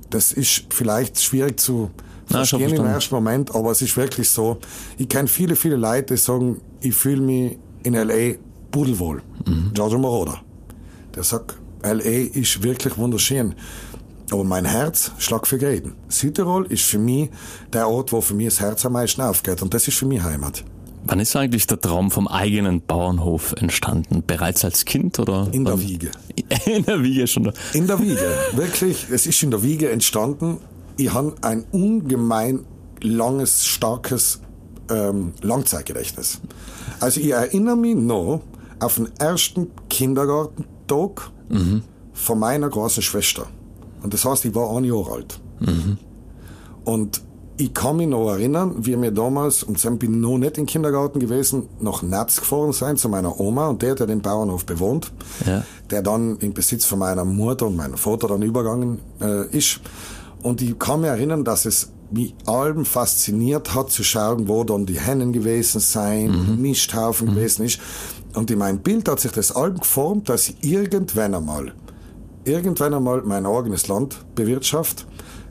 [0.09, 1.91] Das ist vielleicht schwierig zu
[2.31, 4.59] verstehen im ersten Moment, aber es ist wirklich so.
[4.99, 8.37] Ich kenne viele, viele Leute, die sagen, ich fühle mich in L.A.
[8.71, 9.23] pudelwohl.
[9.47, 9.71] Mhm.
[9.75, 10.41] Giorgio Moroder.
[11.15, 12.39] Der sagt, L.A.
[12.39, 13.55] ist wirklich wunderschön.
[14.31, 15.95] Aber mein Herz schlägt für Gräden.
[16.09, 17.31] Südtirol ist für mich
[17.73, 19.61] der Ort, wo für mich das Herz am meisten aufgeht.
[19.63, 20.65] Und das ist für mich Heimat.
[21.05, 24.23] Wann ist eigentlich der Traum vom eigenen Bauernhof entstanden?
[24.27, 25.49] Bereits als Kind oder?
[25.51, 26.11] In der Wiege.
[26.67, 27.53] In der Wiege schon.
[27.73, 28.37] In der Wiege.
[28.53, 29.07] Wirklich.
[29.11, 30.59] Es ist in der Wiege entstanden.
[30.97, 32.65] Ich habe ein ungemein
[33.03, 34.41] langes, starkes
[34.91, 36.41] ähm, Langzeitgedächtnis.
[37.01, 38.43] Also ich erinnere mich noch
[38.81, 41.83] auf den ersten Kindergartentag mhm.
[42.13, 43.47] von meiner großen Schwester.
[44.03, 45.41] Und das heißt, ich war ein Jahr alt.
[45.61, 45.99] Mhm.
[46.85, 47.23] Und
[47.61, 50.65] ich kann mich noch erinnern, wie wir damals, und dann bin ich noch nicht im
[50.65, 55.13] Kindergarten gewesen, nach Netz gefahren sein zu meiner Oma und der, der den Bauernhof bewohnt,
[55.47, 55.63] ja.
[55.91, 59.81] der dann im Besitz von meiner Mutter und meinem Vater dann übergangen äh, ist.
[60.43, 64.87] Und ich kann mich erinnern, dass es mich allem fasziniert hat, zu schauen, wo dann
[64.87, 66.63] die Hennen gewesen sein, mhm.
[66.63, 67.35] Misthaufen mhm.
[67.35, 67.81] gewesen ist.
[68.35, 71.73] Und in meinem Bild hat sich das allem geformt, dass ich irgendwann einmal
[72.45, 75.07] irgendwann einmal mein eigenes Land bewirtschaft,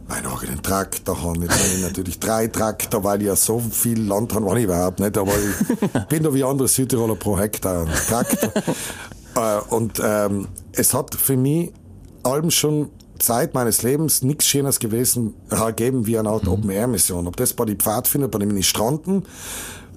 [0.08, 1.42] meinen eigenen Traktor habe.
[1.42, 5.00] Habe ich natürlich drei Traktor, weil ich ja so viel Land habe, habe ich überhaupt
[5.00, 8.52] nicht, aber ich bin da wie andere Südtiroler pro Hektar Traktor.
[9.36, 11.72] äh, und ähm, es hat für mich
[12.24, 16.50] allem schon Zeit meines Lebens nichts Schönes gewesen, gegeben wie eine Art mhm.
[16.50, 17.28] Open-Air-Mission.
[17.28, 19.24] Ob das bei den Pfadfinder, bei den Ministranten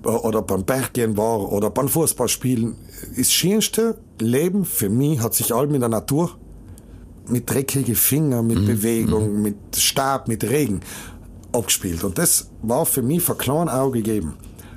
[0.04, 2.76] äh, oder beim Berggehen war oder beim Fußballspielen.
[3.16, 6.30] Das schönste Leben für mich hat sich allem in der Natur
[7.28, 8.66] mit dreckigen Fingern, mit mhm.
[8.66, 9.42] Bewegung, mhm.
[9.42, 10.80] mit Stab, mit Regen
[11.52, 12.04] abgespielt.
[12.04, 14.34] Und das war für mich von klein Auge gegeben.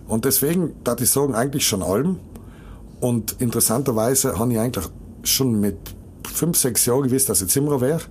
[0.07, 2.19] Und deswegen, da ich sagen, eigentlich schon allem.
[2.99, 4.85] Und interessanterweise habe ich eigentlich
[5.23, 5.77] schon mit
[6.31, 8.01] fünf, sechs Jahren gewusst, dass ich Zimmerer wäre.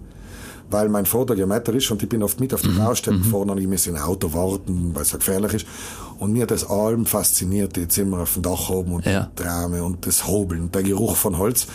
[0.70, 2.78] Weil mein Vater Gemetter ist und ich bin oft mit auf die mhm.
[2.78, 3.22] Baustelle mhm.
[3.22, 5.66] gefahren und ich muss in ein Auto warten, weil es so gefährlich ist.
[6.18, 9.30] Und mir hat das allem fasziniert, die Zimmer auf dem Dach oben und ja.
[9.38, 11.66] die Trame und das Hobeln, der Geruch von Holz.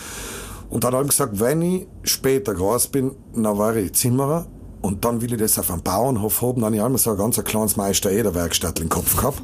[0.70, 4.46] Und dann hat er gesagt, wenn ich später groß bin, dann war ich Zimmerer
[4.82, 6.56] und dann will ich das auf einem Bauernhof haben.
[6.56, 9.42] Dann habe ich einmal so ein ganz kleines Meister-Eder-Werkstatt im Kopf gehabt.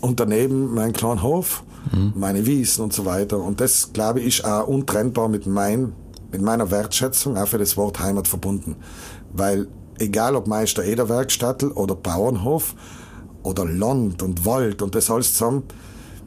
[0.00, 2.12] Und daneben mein kleinen Hof, mhm.
[2.14, 3.38] meine Wiesen und so weiter.
[3.38, 5.92] Und das, glaube ich, ist auch untrennbar mit, mein,
[6.30, 8.76] mit meiner Wertschätzung auch für das Wort Heimat verbunden.
[9.32, 12.74] Weil egal ob Meister Eder Werkstatt oder Bauernhof
[13.42, 15.64] oder Land und Wald und das alles zusammen,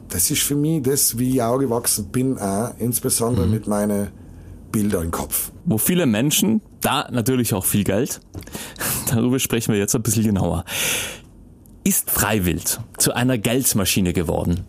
[0.08, 3.52] das ist für mich das, wie ich aufgewachsen bin, auch insbesondere mhm.
[3.52, 4.08] mit meinen
[4.70, 5.52] Bildern im Kopf.
[5.64, 8.20] Wo viele Menschen, da natürlich auch viel Geld,
[9.10, 10.64] darüber sprechen wir jetzt ein bisschen genauer.
[11.84, 14.64] Ist Freiwild zu einer Geldmaschine geworden?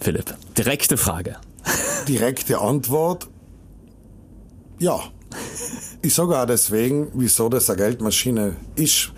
[0.00, 1.36] Philipp, direkte Frage.
[2.08, 3.28] Direkte Antwort,
[4.78, 5.00] ja.
[6.02, 9.12] Ich sage auch deswegen, wieso das eine Geldmaschine ist,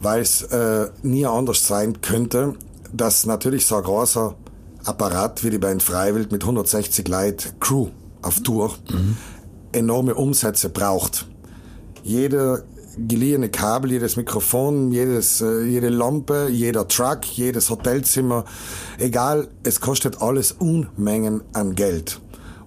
[0.00, 2.54] weil es äh, nie anders sein könnte,
[2.92, 4.34] dass natürlich so ein großer
[4.84, 7.88] Apparat wie die Band Freiwild mit 160 Leuten Crew
[8.22, 9.16] auf Tour mhm.
[9.72, 11.26] enorme Umsätze braucht.
[12.02, 12.64] Jeder
[12.96, 18.44] geliehene Kabel, jedes Mikrofon, jedes, äh, jede Lampe, jeder Truck, jedes Hotelzimmer,
[18.98, 22.20] egal, es kostet alles Unmengen an Geld.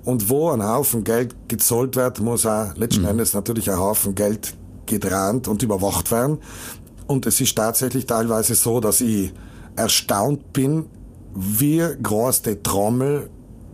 [0.04, 3.10] Und wo ein Haufen Geld gezahlt wird, muss auch letzten mhm.
[3.10, 6.40] Endes natürlich ein Haufen Geld gedreht und überwacht werden.
[7.08, 9.34] Und es ist tatsächlich teilweise so, dass ich
[9.76, 10.86] erstaunt bin,
[11.36, 13.30] wie groß die Trommel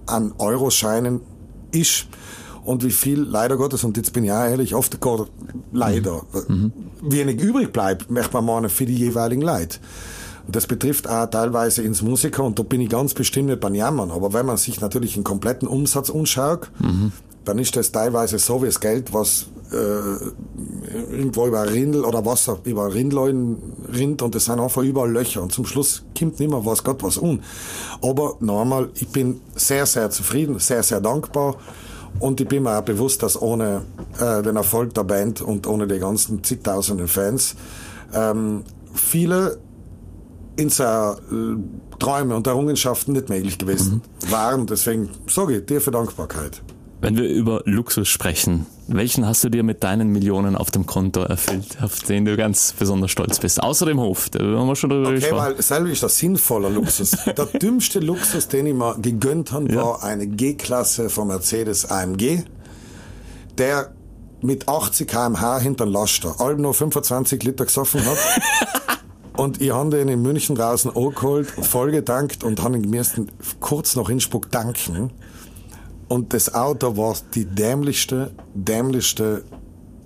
[0.06, 1.22] an Euroscheinen
[1.72, 2.08] ist
[2.64, 5.28] und wie viel, leider Gottes, und jetzt bin ich auch ehrlich, oft gar
[5.72, 6.72] leider, mhm.
[7.02, 9.80] wenig übrig bleibt, möchte man meinen, für die jeweiligen Leute.
[10.52, 14.12] Das betrifft auch teilweise ins Musiker, und da bin ich ganz bestimmt nicht beim Jammern,
[14.12, 17.12] aber wenn man sich natürlich einen kompletten Umsatz anschaut, mhm.
[17.46, 19.76] dann ist das teilweise so wie das Geld, was äh,
[21.12, 23.58] irgendwo über Rindel oder Wasser über Rindleuen
[23.94, 27.04] rinnt und es sind einfach überall Löcher und zum Schluss kommt nicht mehr was Gott
[27.04, 27.42] was un.
[28.02, 31.58] Aber normal, ich bin sehr, sehr zufrieden, sehr, sehr dankbar
[32.20, 33.84] Und ich bin mir auch bewusst, dass ohne
[34.20, 37.56] äh, den Erfolg der Band und ohne die ganzen zigtausenden Fans
[38.14, 39.60] ähm, viele
[40.60, 41.56] in seiner äh,
[42.00, 44.32] Träume und Errungenschaften nicht möglich gewesen mhm.
[44.32, 44.68] waren.
[44.68, 46.62] Deswegen sage ich dir für Dankbarkeit.
[47.02, 51.22] Wenn wir über Luxus sprechen, welchen hast du dir mit deinen Millionen auf dem Konto
[51.22, 53.64] erfüllt, auf den du ganz besonders stolz bist?
[53.64, 55.56] Außer dem Hof, da haben wir schon drüber okay, gesprochen.
[55.56, 57.12] weil selber ist das sinnvoller Luxus.
[57.26, 59.82] Der dümmste Luxus, den ich mir gegönnt habe, ja.
[59.82, 62.44] war eine G-Klasse von Mercedes AMG,
[63.58, 63.94] der
[64.42, 68.18] mit 80 km/h hinter Laster allem nur 25 Liter gesoffen hat.
[69.40, 74.10] Und ich habe den in München draußen angeholt, voll gedankt und habe ihn kurz nach
[74.10, 75.12] Innsbruck danken.
[76.10, 79.46] Und das Auto war die dämlichste, dämlichste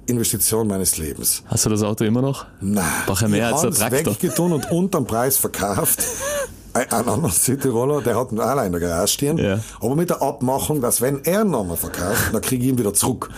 [0.05, 1.41] Investition meines Lebens.
[1.47, 2.45] Hast du das Auto immer noch?
[2.61, 2.85] Nein.
[3.07, 4.13] Brauche mehr als ein Traktor.
[4.13, 6.03] weggetun und unterm Preis verkauft.
[6.73, 9.37] Ein anderer Cityroller, der hat ihn allein in der Garage stehen.
[9.37, 9.59] Ja.
[9.79, 13.29] Aber mit der Abmachung, dass wenn er nochmal verkauft, dann kriege ich ihn wieder zurück.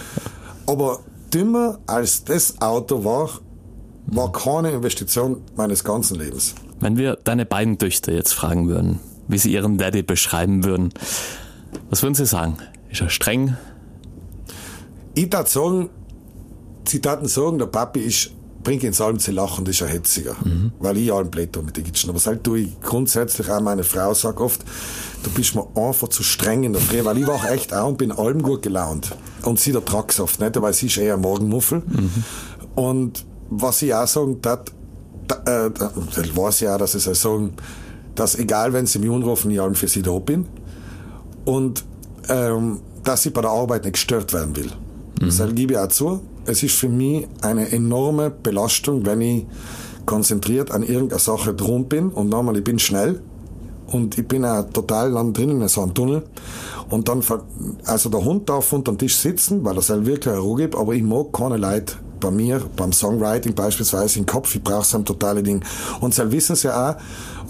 [0.65, 0.99] Aber
[1.33, 3.29] dümmer als das Auto war,
[4.07, 6.55] war keine Investition meines ganzen Lebens.
[6.79, 10.93] Wenn wir deine beiden Töchter jetzt fragen würden, wie sie ihren Daddy beschreiben würden,
[11.89, 12.57] was würden Sie sagen?
[12.89, 13.57] Ist er streng?
[15.13, 15.89] Ich würde sagen,
[16.87, 18.31] Sie taten sagen, der Papi ist,
[18.63, 20.35] bringt ins allem zu lachen, das ist ein Hetziger.
[20.43, 20.71] Mhm.
[20.79, 22.09] Weil ich allem Blätter mit den Kitchen.
[22.09, 24.61] Aber seit tue ich grundsätzlich auch meine Frau sagt oft,
[25.23, 27.97] du bist mir einfach zu streng in der Früh, weil ich war echt auch und
[27.97, 29.15] bin allem gut gelaunt.
[29.43, 30.59] Und sie der Traxoft, nicht?
[30.61, 31.83] Weil sie ist eher ein Morgenmuffel.
[31.85, 32.23] Mhm.
[32.75, 34.71] Und was ich auch sagen, dat,
[35.27, 35.91] da, äh, da,
[36.35, 37.53] weiß ich auch, dass ich auch sagen,
[38.15, 40.45] dass egal, wenn sie mich anrufen, ich allem für sie da bin
[41.45, 41.83] und
[42.29, 44.71] ähm, dass ich bei der Arbeit nicht gestört werden will.
[45.21, 45.25] Mhm.
[45.25, 46.21] Das gebe ich auch zu.
[46.45, 49.45] Es ist für mich eine enorme Belastung, wenn ich
[50.05, 53.21] konzentriert an irgendeiner Sache drum bin und nochmal, ich bin schnell
[53.87, 56.23] und ich bin auch total lang drin in so einem Tunnel
[56.89, 57.23] und dann,
[57.85, 60.75] also der Hund darf unter dem Tisch sitzen, weil er soll wirklich eine Ruhe gibt,
[60.75, 64.97] aber ich mag keine Leute bei mir, beim Songwriting beispielsweise im Kopf, ich brauche so
[64.97, 65.63] ein totale Ding.
[66.01, 66.95] Und sie wissen es ja auch,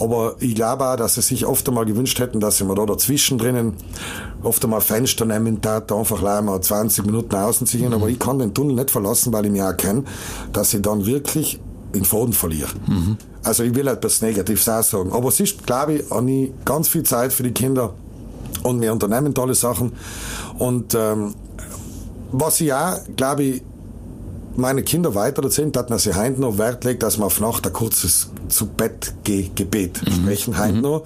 [0.03, 2.85] aber ich glaube auch, dass sie sich oft einmal gewünscht hätten, dass sie mir da
[2.85, 3.73] dazwischen drinnen
[4.43, 7.93] oft einmal Fenster nehmen, da einfach mal 20 Minuten außen ziehen, mhm.
[7.93, 10.03] aber ich kann den Tunnel nicht verlassen, weil ich mir auch kenne,
[10.51, 11.59] dass ich dann wirklich
[11.93, 12.71] den Faden verliere.
[12.85, 13.17] Mhm.
[13.43, 15.13] Also ich will etwas Negatives auch sagen.
[15.13, 17.93] Aber es ist, glaube ich, auch nie ganz viel Zeit für die Kinder
[18.63, 19.93] und wir unternehmen tolle Sachen.
[20.57, 21.33] Und ähm,
[22.33, 23.61] was ich auch, glaube ich,
[24.57, 27.73] meine Kinder weiter erzählen, dass sie heute noch Wert legt, dass man auf Nacht ein
[27.73, 30.11] kurzes zu Bett Gebet mhm.
[30.11, 30.81] sprechen heute mhm.
[30.81, 31.03] noch.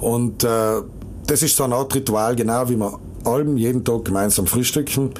[0.00, 0.82] Und äh,
[1.26, 5.10] das ist so eine Art Ritual, genau wie wir allem jeden Tag gemeinsam frühstücken,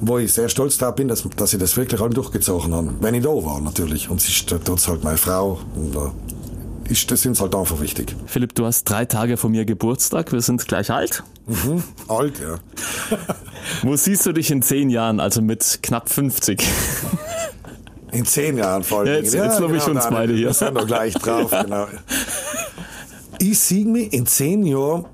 [0.00, 2.90] wo ich sehr stolz darauf bin, dass, dass ich das wirklich allem durchgezogen habe.
[3.00, 4.08] Wenn ich da war, natürlich.
[4.08, 5.58] Und sie ist dort halt meine Frau.
[5.74, 5.98] Und, äh,
[6.88, 8.14] ist, das sind halt einfach wichtig.
[8.26, 10.32] Philipp, du hast drei Tage vor mir Geburtstag.
[10.32, 11.22] Wir sind gleich alt.
[11.46, 12.58] Mhm, alt, ja.
[13.82, 16.62] Wo siehst du dich in zehn Jahren, also mit knapp 50?
[18.10, 19.08] In zehn Jahren vor allem.
[19.08, 20.46] Ja, jetzt, ja, jetzt glaube ich genau, uns beide hier.
[20.46, 21.86] Wir sind doch gleich drauf, genau.
[23.38, 25.04] Ich sehe mich in zehn Jahren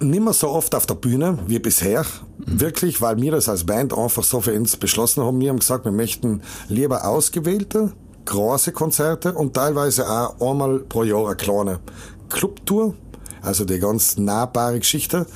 [0.00, 2.06] nicht mehr so oft auf der Bühne wie bisher.
[2.38, 5.38] Wirklich, weil wir das als Band einfach so für uns beschlossen haben.
[5.40, 7.92] Wir haben gesagt, wir möchten lieber ausgewählte,
[8.28, 11.80] große Konzerte und teilweise auch einmal pro Jahr eine kleine
[12.28, 12.94] Clubtour.
[13.40, 15.26] Also die ganz nahbare Geschichte.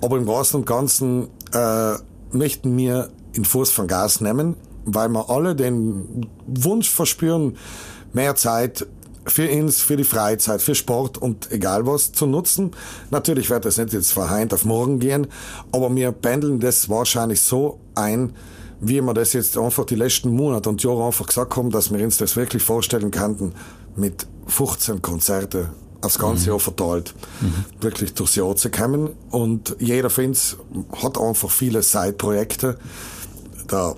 [0.00, 1.94] Aber im Großen und Ganzen äh,
[2.30, 7.56] möchten wir in Fuß von Gas nehmen, weil wir alle den Wunsch verspüren,
[8.12, 8.86] mehr Zeit
[9.26, 12.70] für uns, für die Freizeit, für Sport und egal was zu nutzen.
[13.10, 15.26] Natürlich wird das nicht jetzt heute auf morgen gehen,
[15.72, 18.34] aber wir pendeln das wahrscheinlich so ein,
[18.80, 22.02] wie wir das jetzt einfach die letzten Monate und Jahre einfach gesagt haben, dass wir
[22.04, 23.52] uns das wirklich vorstellen könnten
[23.96, 26.48] mit 15 Konzerte aufs ganze mhm.
[26.50, 27.64] Jahr verteilt, mhm.
[27.80, 29.10] wirklich durchs Jahr zu kommen.
[29.30, 30.56] Und jeder von uns
[31.02, 32.78] hat einfach viele Side-Projekte.
[33.70, 33.96] Der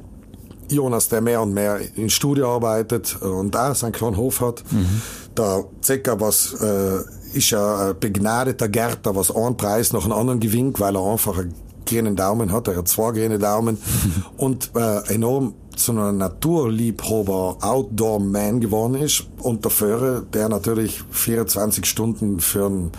[0.70, 4.62] Jonas, der mehr und mehr im Studio arbeitet und auch seinen kleinen Hof hat.
[4.70, 5.02] Mhm.
[5.36, 7.00] Der Zecker, was äh,
[7.32, 11.38] ist ja ein begnadeter Gärtner, was einen Preis nach einem anderen gewinnt, weil er einfach
[11.38, 11.54] einen
[11.86, 12.68] grünen Daumen hat.
[12.68, 13.78] Er hat zwei grüne Daumen
[14.36, 21.86] und äh, enorm zu einem Naturliebhaber, Outdoor-Man geworden ist und der Führer, der natürlich 24
[21.86, 22.92] Stunden für, ein,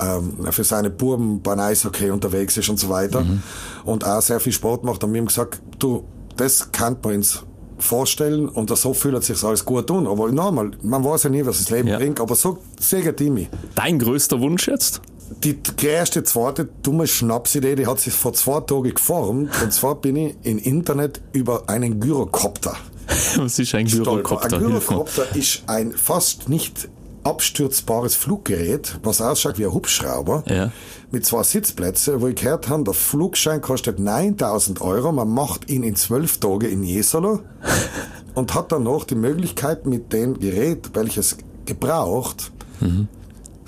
[0.00, 3.42] ähm, für seine Buben beim Eishockey unterwegs ist und so weiter mhm.
[3.84, 5.02] und auch sehr viel Sport macht.
[5.04, 6.04] Und wir haben gesagt, du,
[6.36, 7.44] das kann man uns
[7.78, 10.06] vorstellen und so fühlt sich alles gut an.
[10.06, 11.96] Aber normal, man weiß ja nie, was das Leben ja.
[11.96, 13.48] bringt, aber so sehr mich.
[13.74, 15.00] Dein größter Wunsch jetzt?
[15.44, 19.50] Die erste, zweite dumme Schnapsidee, die hat sich vor zwei Tagen geformt.
[19.62, 22.76] Und zwar bin ich im Internet über einen Gyrokopter.
[23.36, 24.56] Was ist ein Gyrokopter?
[24.56, 26.88] Ein Gyrokopter ist ein fast nicht
[27.24, 30.70] abstürzbares Fluggerät, was ausschaut wie ein Hubschrauber, Ja.
[31.10, 35.82] mit zwei Sitzplätzen, wo ich gehört habe, der Flugschein kostet 9000 Euro, man macht ihn
[35.82, 37.40] in zwölf Tagen in Jesolo
[38.34, 42.50] und hat dann noch die Möglichkeit mit dem Gerät, welches gebraucht,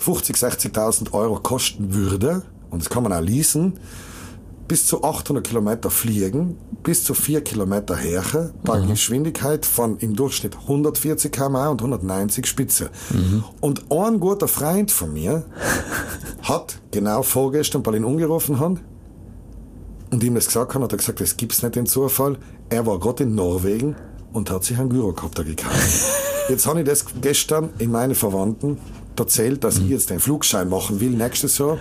[0.01, 3.75] 50, 60.000 Euro kosten würde, und das kann man auch leasen,
[4.67, 10.57] bis zu 800 Kilometer fliegen, bis zu 4 Kilometer Härche, bei Geschwindigkeit von im Durchschnitt
[10.57, 12.89] 140 km und 190 Spitze.
[13.61, 15.45] Und ein guter Freund von mir
[16.43, 18.81] hat genau vorgestern, weil ihn umgerufen haben,
[20.11, 22.37] und ihm das gesagt haben, hat er gesagt, das gibt's nicht den Zufall.
[22.69, 23.95] Er war gerade in Norwegen
[24.33, 25.77] und hat sich einen Gyrocopter gekauft.
[26.49, 28.79] Jetzt habe ich das gestern in meine Verwandten
[29.21, 31.79] erzählt, dass ich jetzt den Flugschein machen will nächstes Jahr.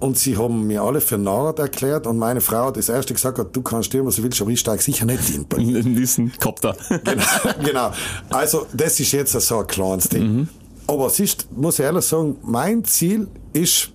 [0.00, 3.38] Und sie haben mir alle für Narrt erklärt und meine Frau hat das erste gesagt,
[3.54, 5.44] du kannst stehen, was du willst, aber ich steige sicher nicht in.
[5.76, 6.74] In diesen Kopter.
[6.88, 7.90] genau, genau.
[8.30, 10.48] Also, das ist jetzt so ein kleines Ding.
[10.86, 13.92] Aber es ist, muss ich ehrlich sagen, mein Ziel ist,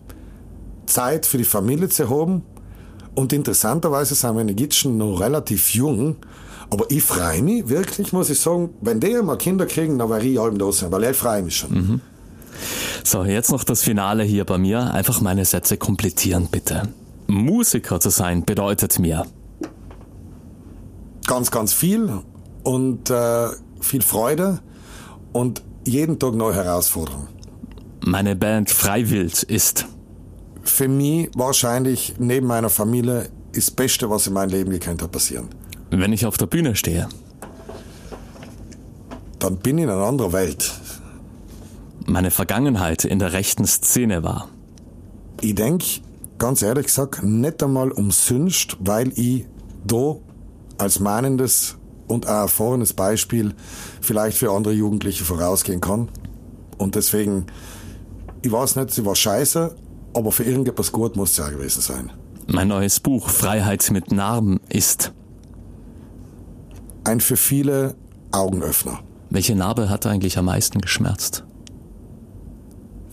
[0.86, 2.44] Zeit für die Familie zu haben.
[3.16, 6.18] Und interessanterweise sind meine Gitschen noch relativ jung.
[6.70, 10.24] Aber ich freue mich wirklich, muss ich sagen, wenn die mal Kinder kriegen, dann wäre
[10.24, 12.02] ich halb da sein, weil ich freue mich schon.
[13.06, 14.92] So, jetzt noch das Finale hier bei mir.
[14.92, 16.90] Einfach meine Sätze komplettieren, bitte.
[17.28, 19.28] Musiker zu sein bedeutet mir.
[21.28, 22.10] Ganz, ganz viel
[22.64, 23.48] und äh,
[23.80, 24.60] viel Freude
[25.34, 27.28] und jeden Tag neue Herausforderungen.
[28.04, 29.86] Meine Band Freiwild ist.
[30.64, 35.12] für mich wahrscheinlich neben meiner Familie ist das Beste, was in meinem Leben gekannt hat,
[35.12, 35.50] passieren.
[35.92, 37.08] Wenn ich auf der Bühne stehe.
[39.38, 40.74] Dann bin ich in einer anderen Welt.
[42.06, 44.50] Meine Vergangenheit in der rechten Szene war.
[45.42, 45.84] Ich denk,
[46.38, 49.46] ganz ehrlich gesagt, nicht einmal umsünst, weil ich
[49.86, 50.16] da
[50.78, 51.78] als mahnendes
[52.08, 53.54] und auch erfahrenes Beispiel
[54.02, 56.10] vielleicht für andere Jugendliche vorausgehen kann.
[56.78, 57.48] Und deswegen,
[58.42, 59.76] ich weiß nicht, sie war scheiße,
[60.14, 62.12] aber für irgendetwas gut muss sie auch gewesen sein.
[62.48, 65.12] Mein neues Buch Freiheit mit Narben ist.
[67.04, 67.96] Ein für viele
[68.32, 69.00] Augenöffner.
[69.30, 71.44] Welche Narbe hat eigentlich am meisten geschmerzt?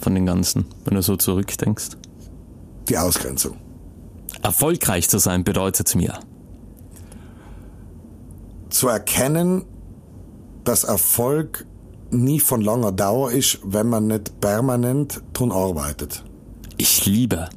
[0.03, 1.90] Von den ganzen, wenn du so zurückdenkst.
[2.88, 3.57] Die Ausgrenzung.
[4.42, 6.18] Erfolgreich zu sein bedeutet mir.
[8.72, 9.64] zu erkennen,
[10.64, 11.66] dass Erfolg
[12.11, 16.24] nie von langer Dauer ist, wenn man nicht permanent dran arbeitet.
[16.78, 17.48] Ich liebe.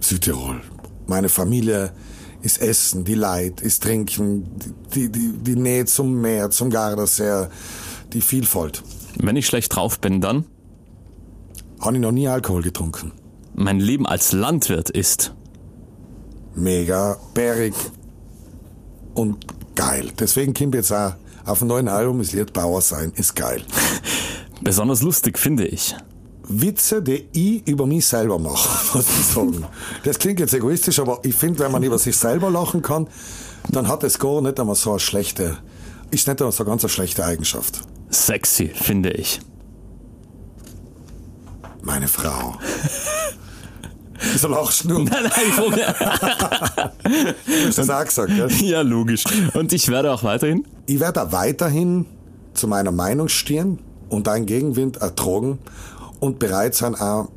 [0.00, 0.60] Südtirol.
[1.06, 1.92] Meine Familie
[2.42, 4.48] ist Essen, die Leid, ist Trinken,
[4.94, 7.46] die, die, die Nähe zum Meer, zum Gardasee,
[8.12, 8.82] die Vielfalt.
[9.16, 10.44] Wenn ich schlecht drauf bin, dann
[11.80, 13.12] Habe ich noch nie Alkohol getrunken.
[13.54, 15.34] mein Leben als Landwirt ist.
[16.54, 17.74] Mega, bärig
[19.14, 20.10] und geil.
[20.18, 23.62] Deswegen kommt jetzt auch auf dem neuen Album das Lied Bauer sein, ist geil.
[24.60, 25.94] Besonders lustig finde ich.
[26.50, 29.66] Witze, die ich über mich selber mache, muss ich sagen.
[30.04, 33.06] Das klingt jetzt egoistisch, aber ich finde, wenn man über sich selber lachen kann,
[33.70, 35.58] dann hat es gar nicht einmal so eine schlechte,
[36.10, 37.82] ist nicht einmal so eine ganz eine schlechte Eigenschaft.
[38.10, 39.40] Sexy finde ich.
[41.82, 42.56] Meine Frau.
[44.32, 44.98] Wieso lachst du?
[44.98, 45.84] Nein, nein, Vogel.
[47.04, 48.50] Du hast das auch gesagt, gell?
[48.62, 49.24] ja, logisch.
[49.54, 52.06] Und ich werde auch weiterhin Ich werde auch weiterhin
[52.54, 53.78] zu meiner Meinung stehen
[54.08, 55.58] und einen Gegenwind ertragen
[56.20, 57.28] und bereit sein, auch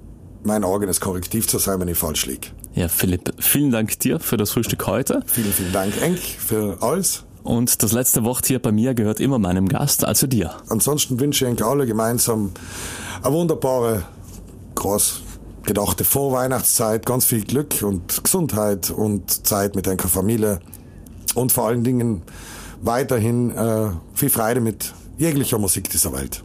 [0.43, 2.47] mein eigenes Korrektiv zu sein, wenn ich falsch liege.
[2.74, 5.22] Ja, Philipp, vielen Dank dir für das Frühstück heute.
[5.28, 7.26] Vielen, vielen Dank, Enk, für alles.
[7.43, 10.51] Und das letzte Wort hier bei mir gehört immer meinem Gast, also dir.
[10.69, 12.51] Ansonsten wünsche ich euch alle gemeinsam
[13.23, 14.03] eine wunderbare,
[14.75, 15.21] groß
[15.63, 20.59] gedachte Vorweihnachtszeit, ganz viel Glück und Gesundheit und Zeit mit deiner Familie
[21.35, 22.23] und vor allen Dingen
[22.81, 26.43] weiterhin äh, viel Freude mit jeglicher Musik dieser Welt.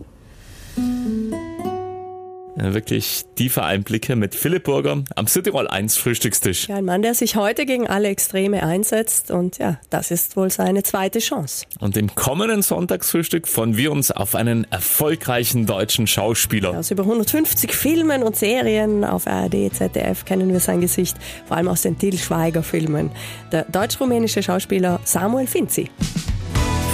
[2.59, 6.69] Ja, wirklich tiefe Einblicke mit Philipp Burger am Südtirol 1 Frühstückstisch.
[6.69, 10.51] Ja, ein Mann, der sich heute gegen alle Extreme einsetzt und ja, das ist wohl
[10.51, 11.67] seine zweite Chance.
[11.81, 16.79] Und im kommenden Sonntagsfrühstück freuen wir uns auf einen erfolgreichen deutschen Schauspieler.
[16.79, 21.69] Aus über 150 Filmen und Serien auf ARD, ZDF kennen wir sein Gesicht, vor allem
[21.69, 23.11] aus den Til Schweiger Filmen.
[23.53, 25.91] Der deutsch-rumänische Schauspieler Samuel Finzi.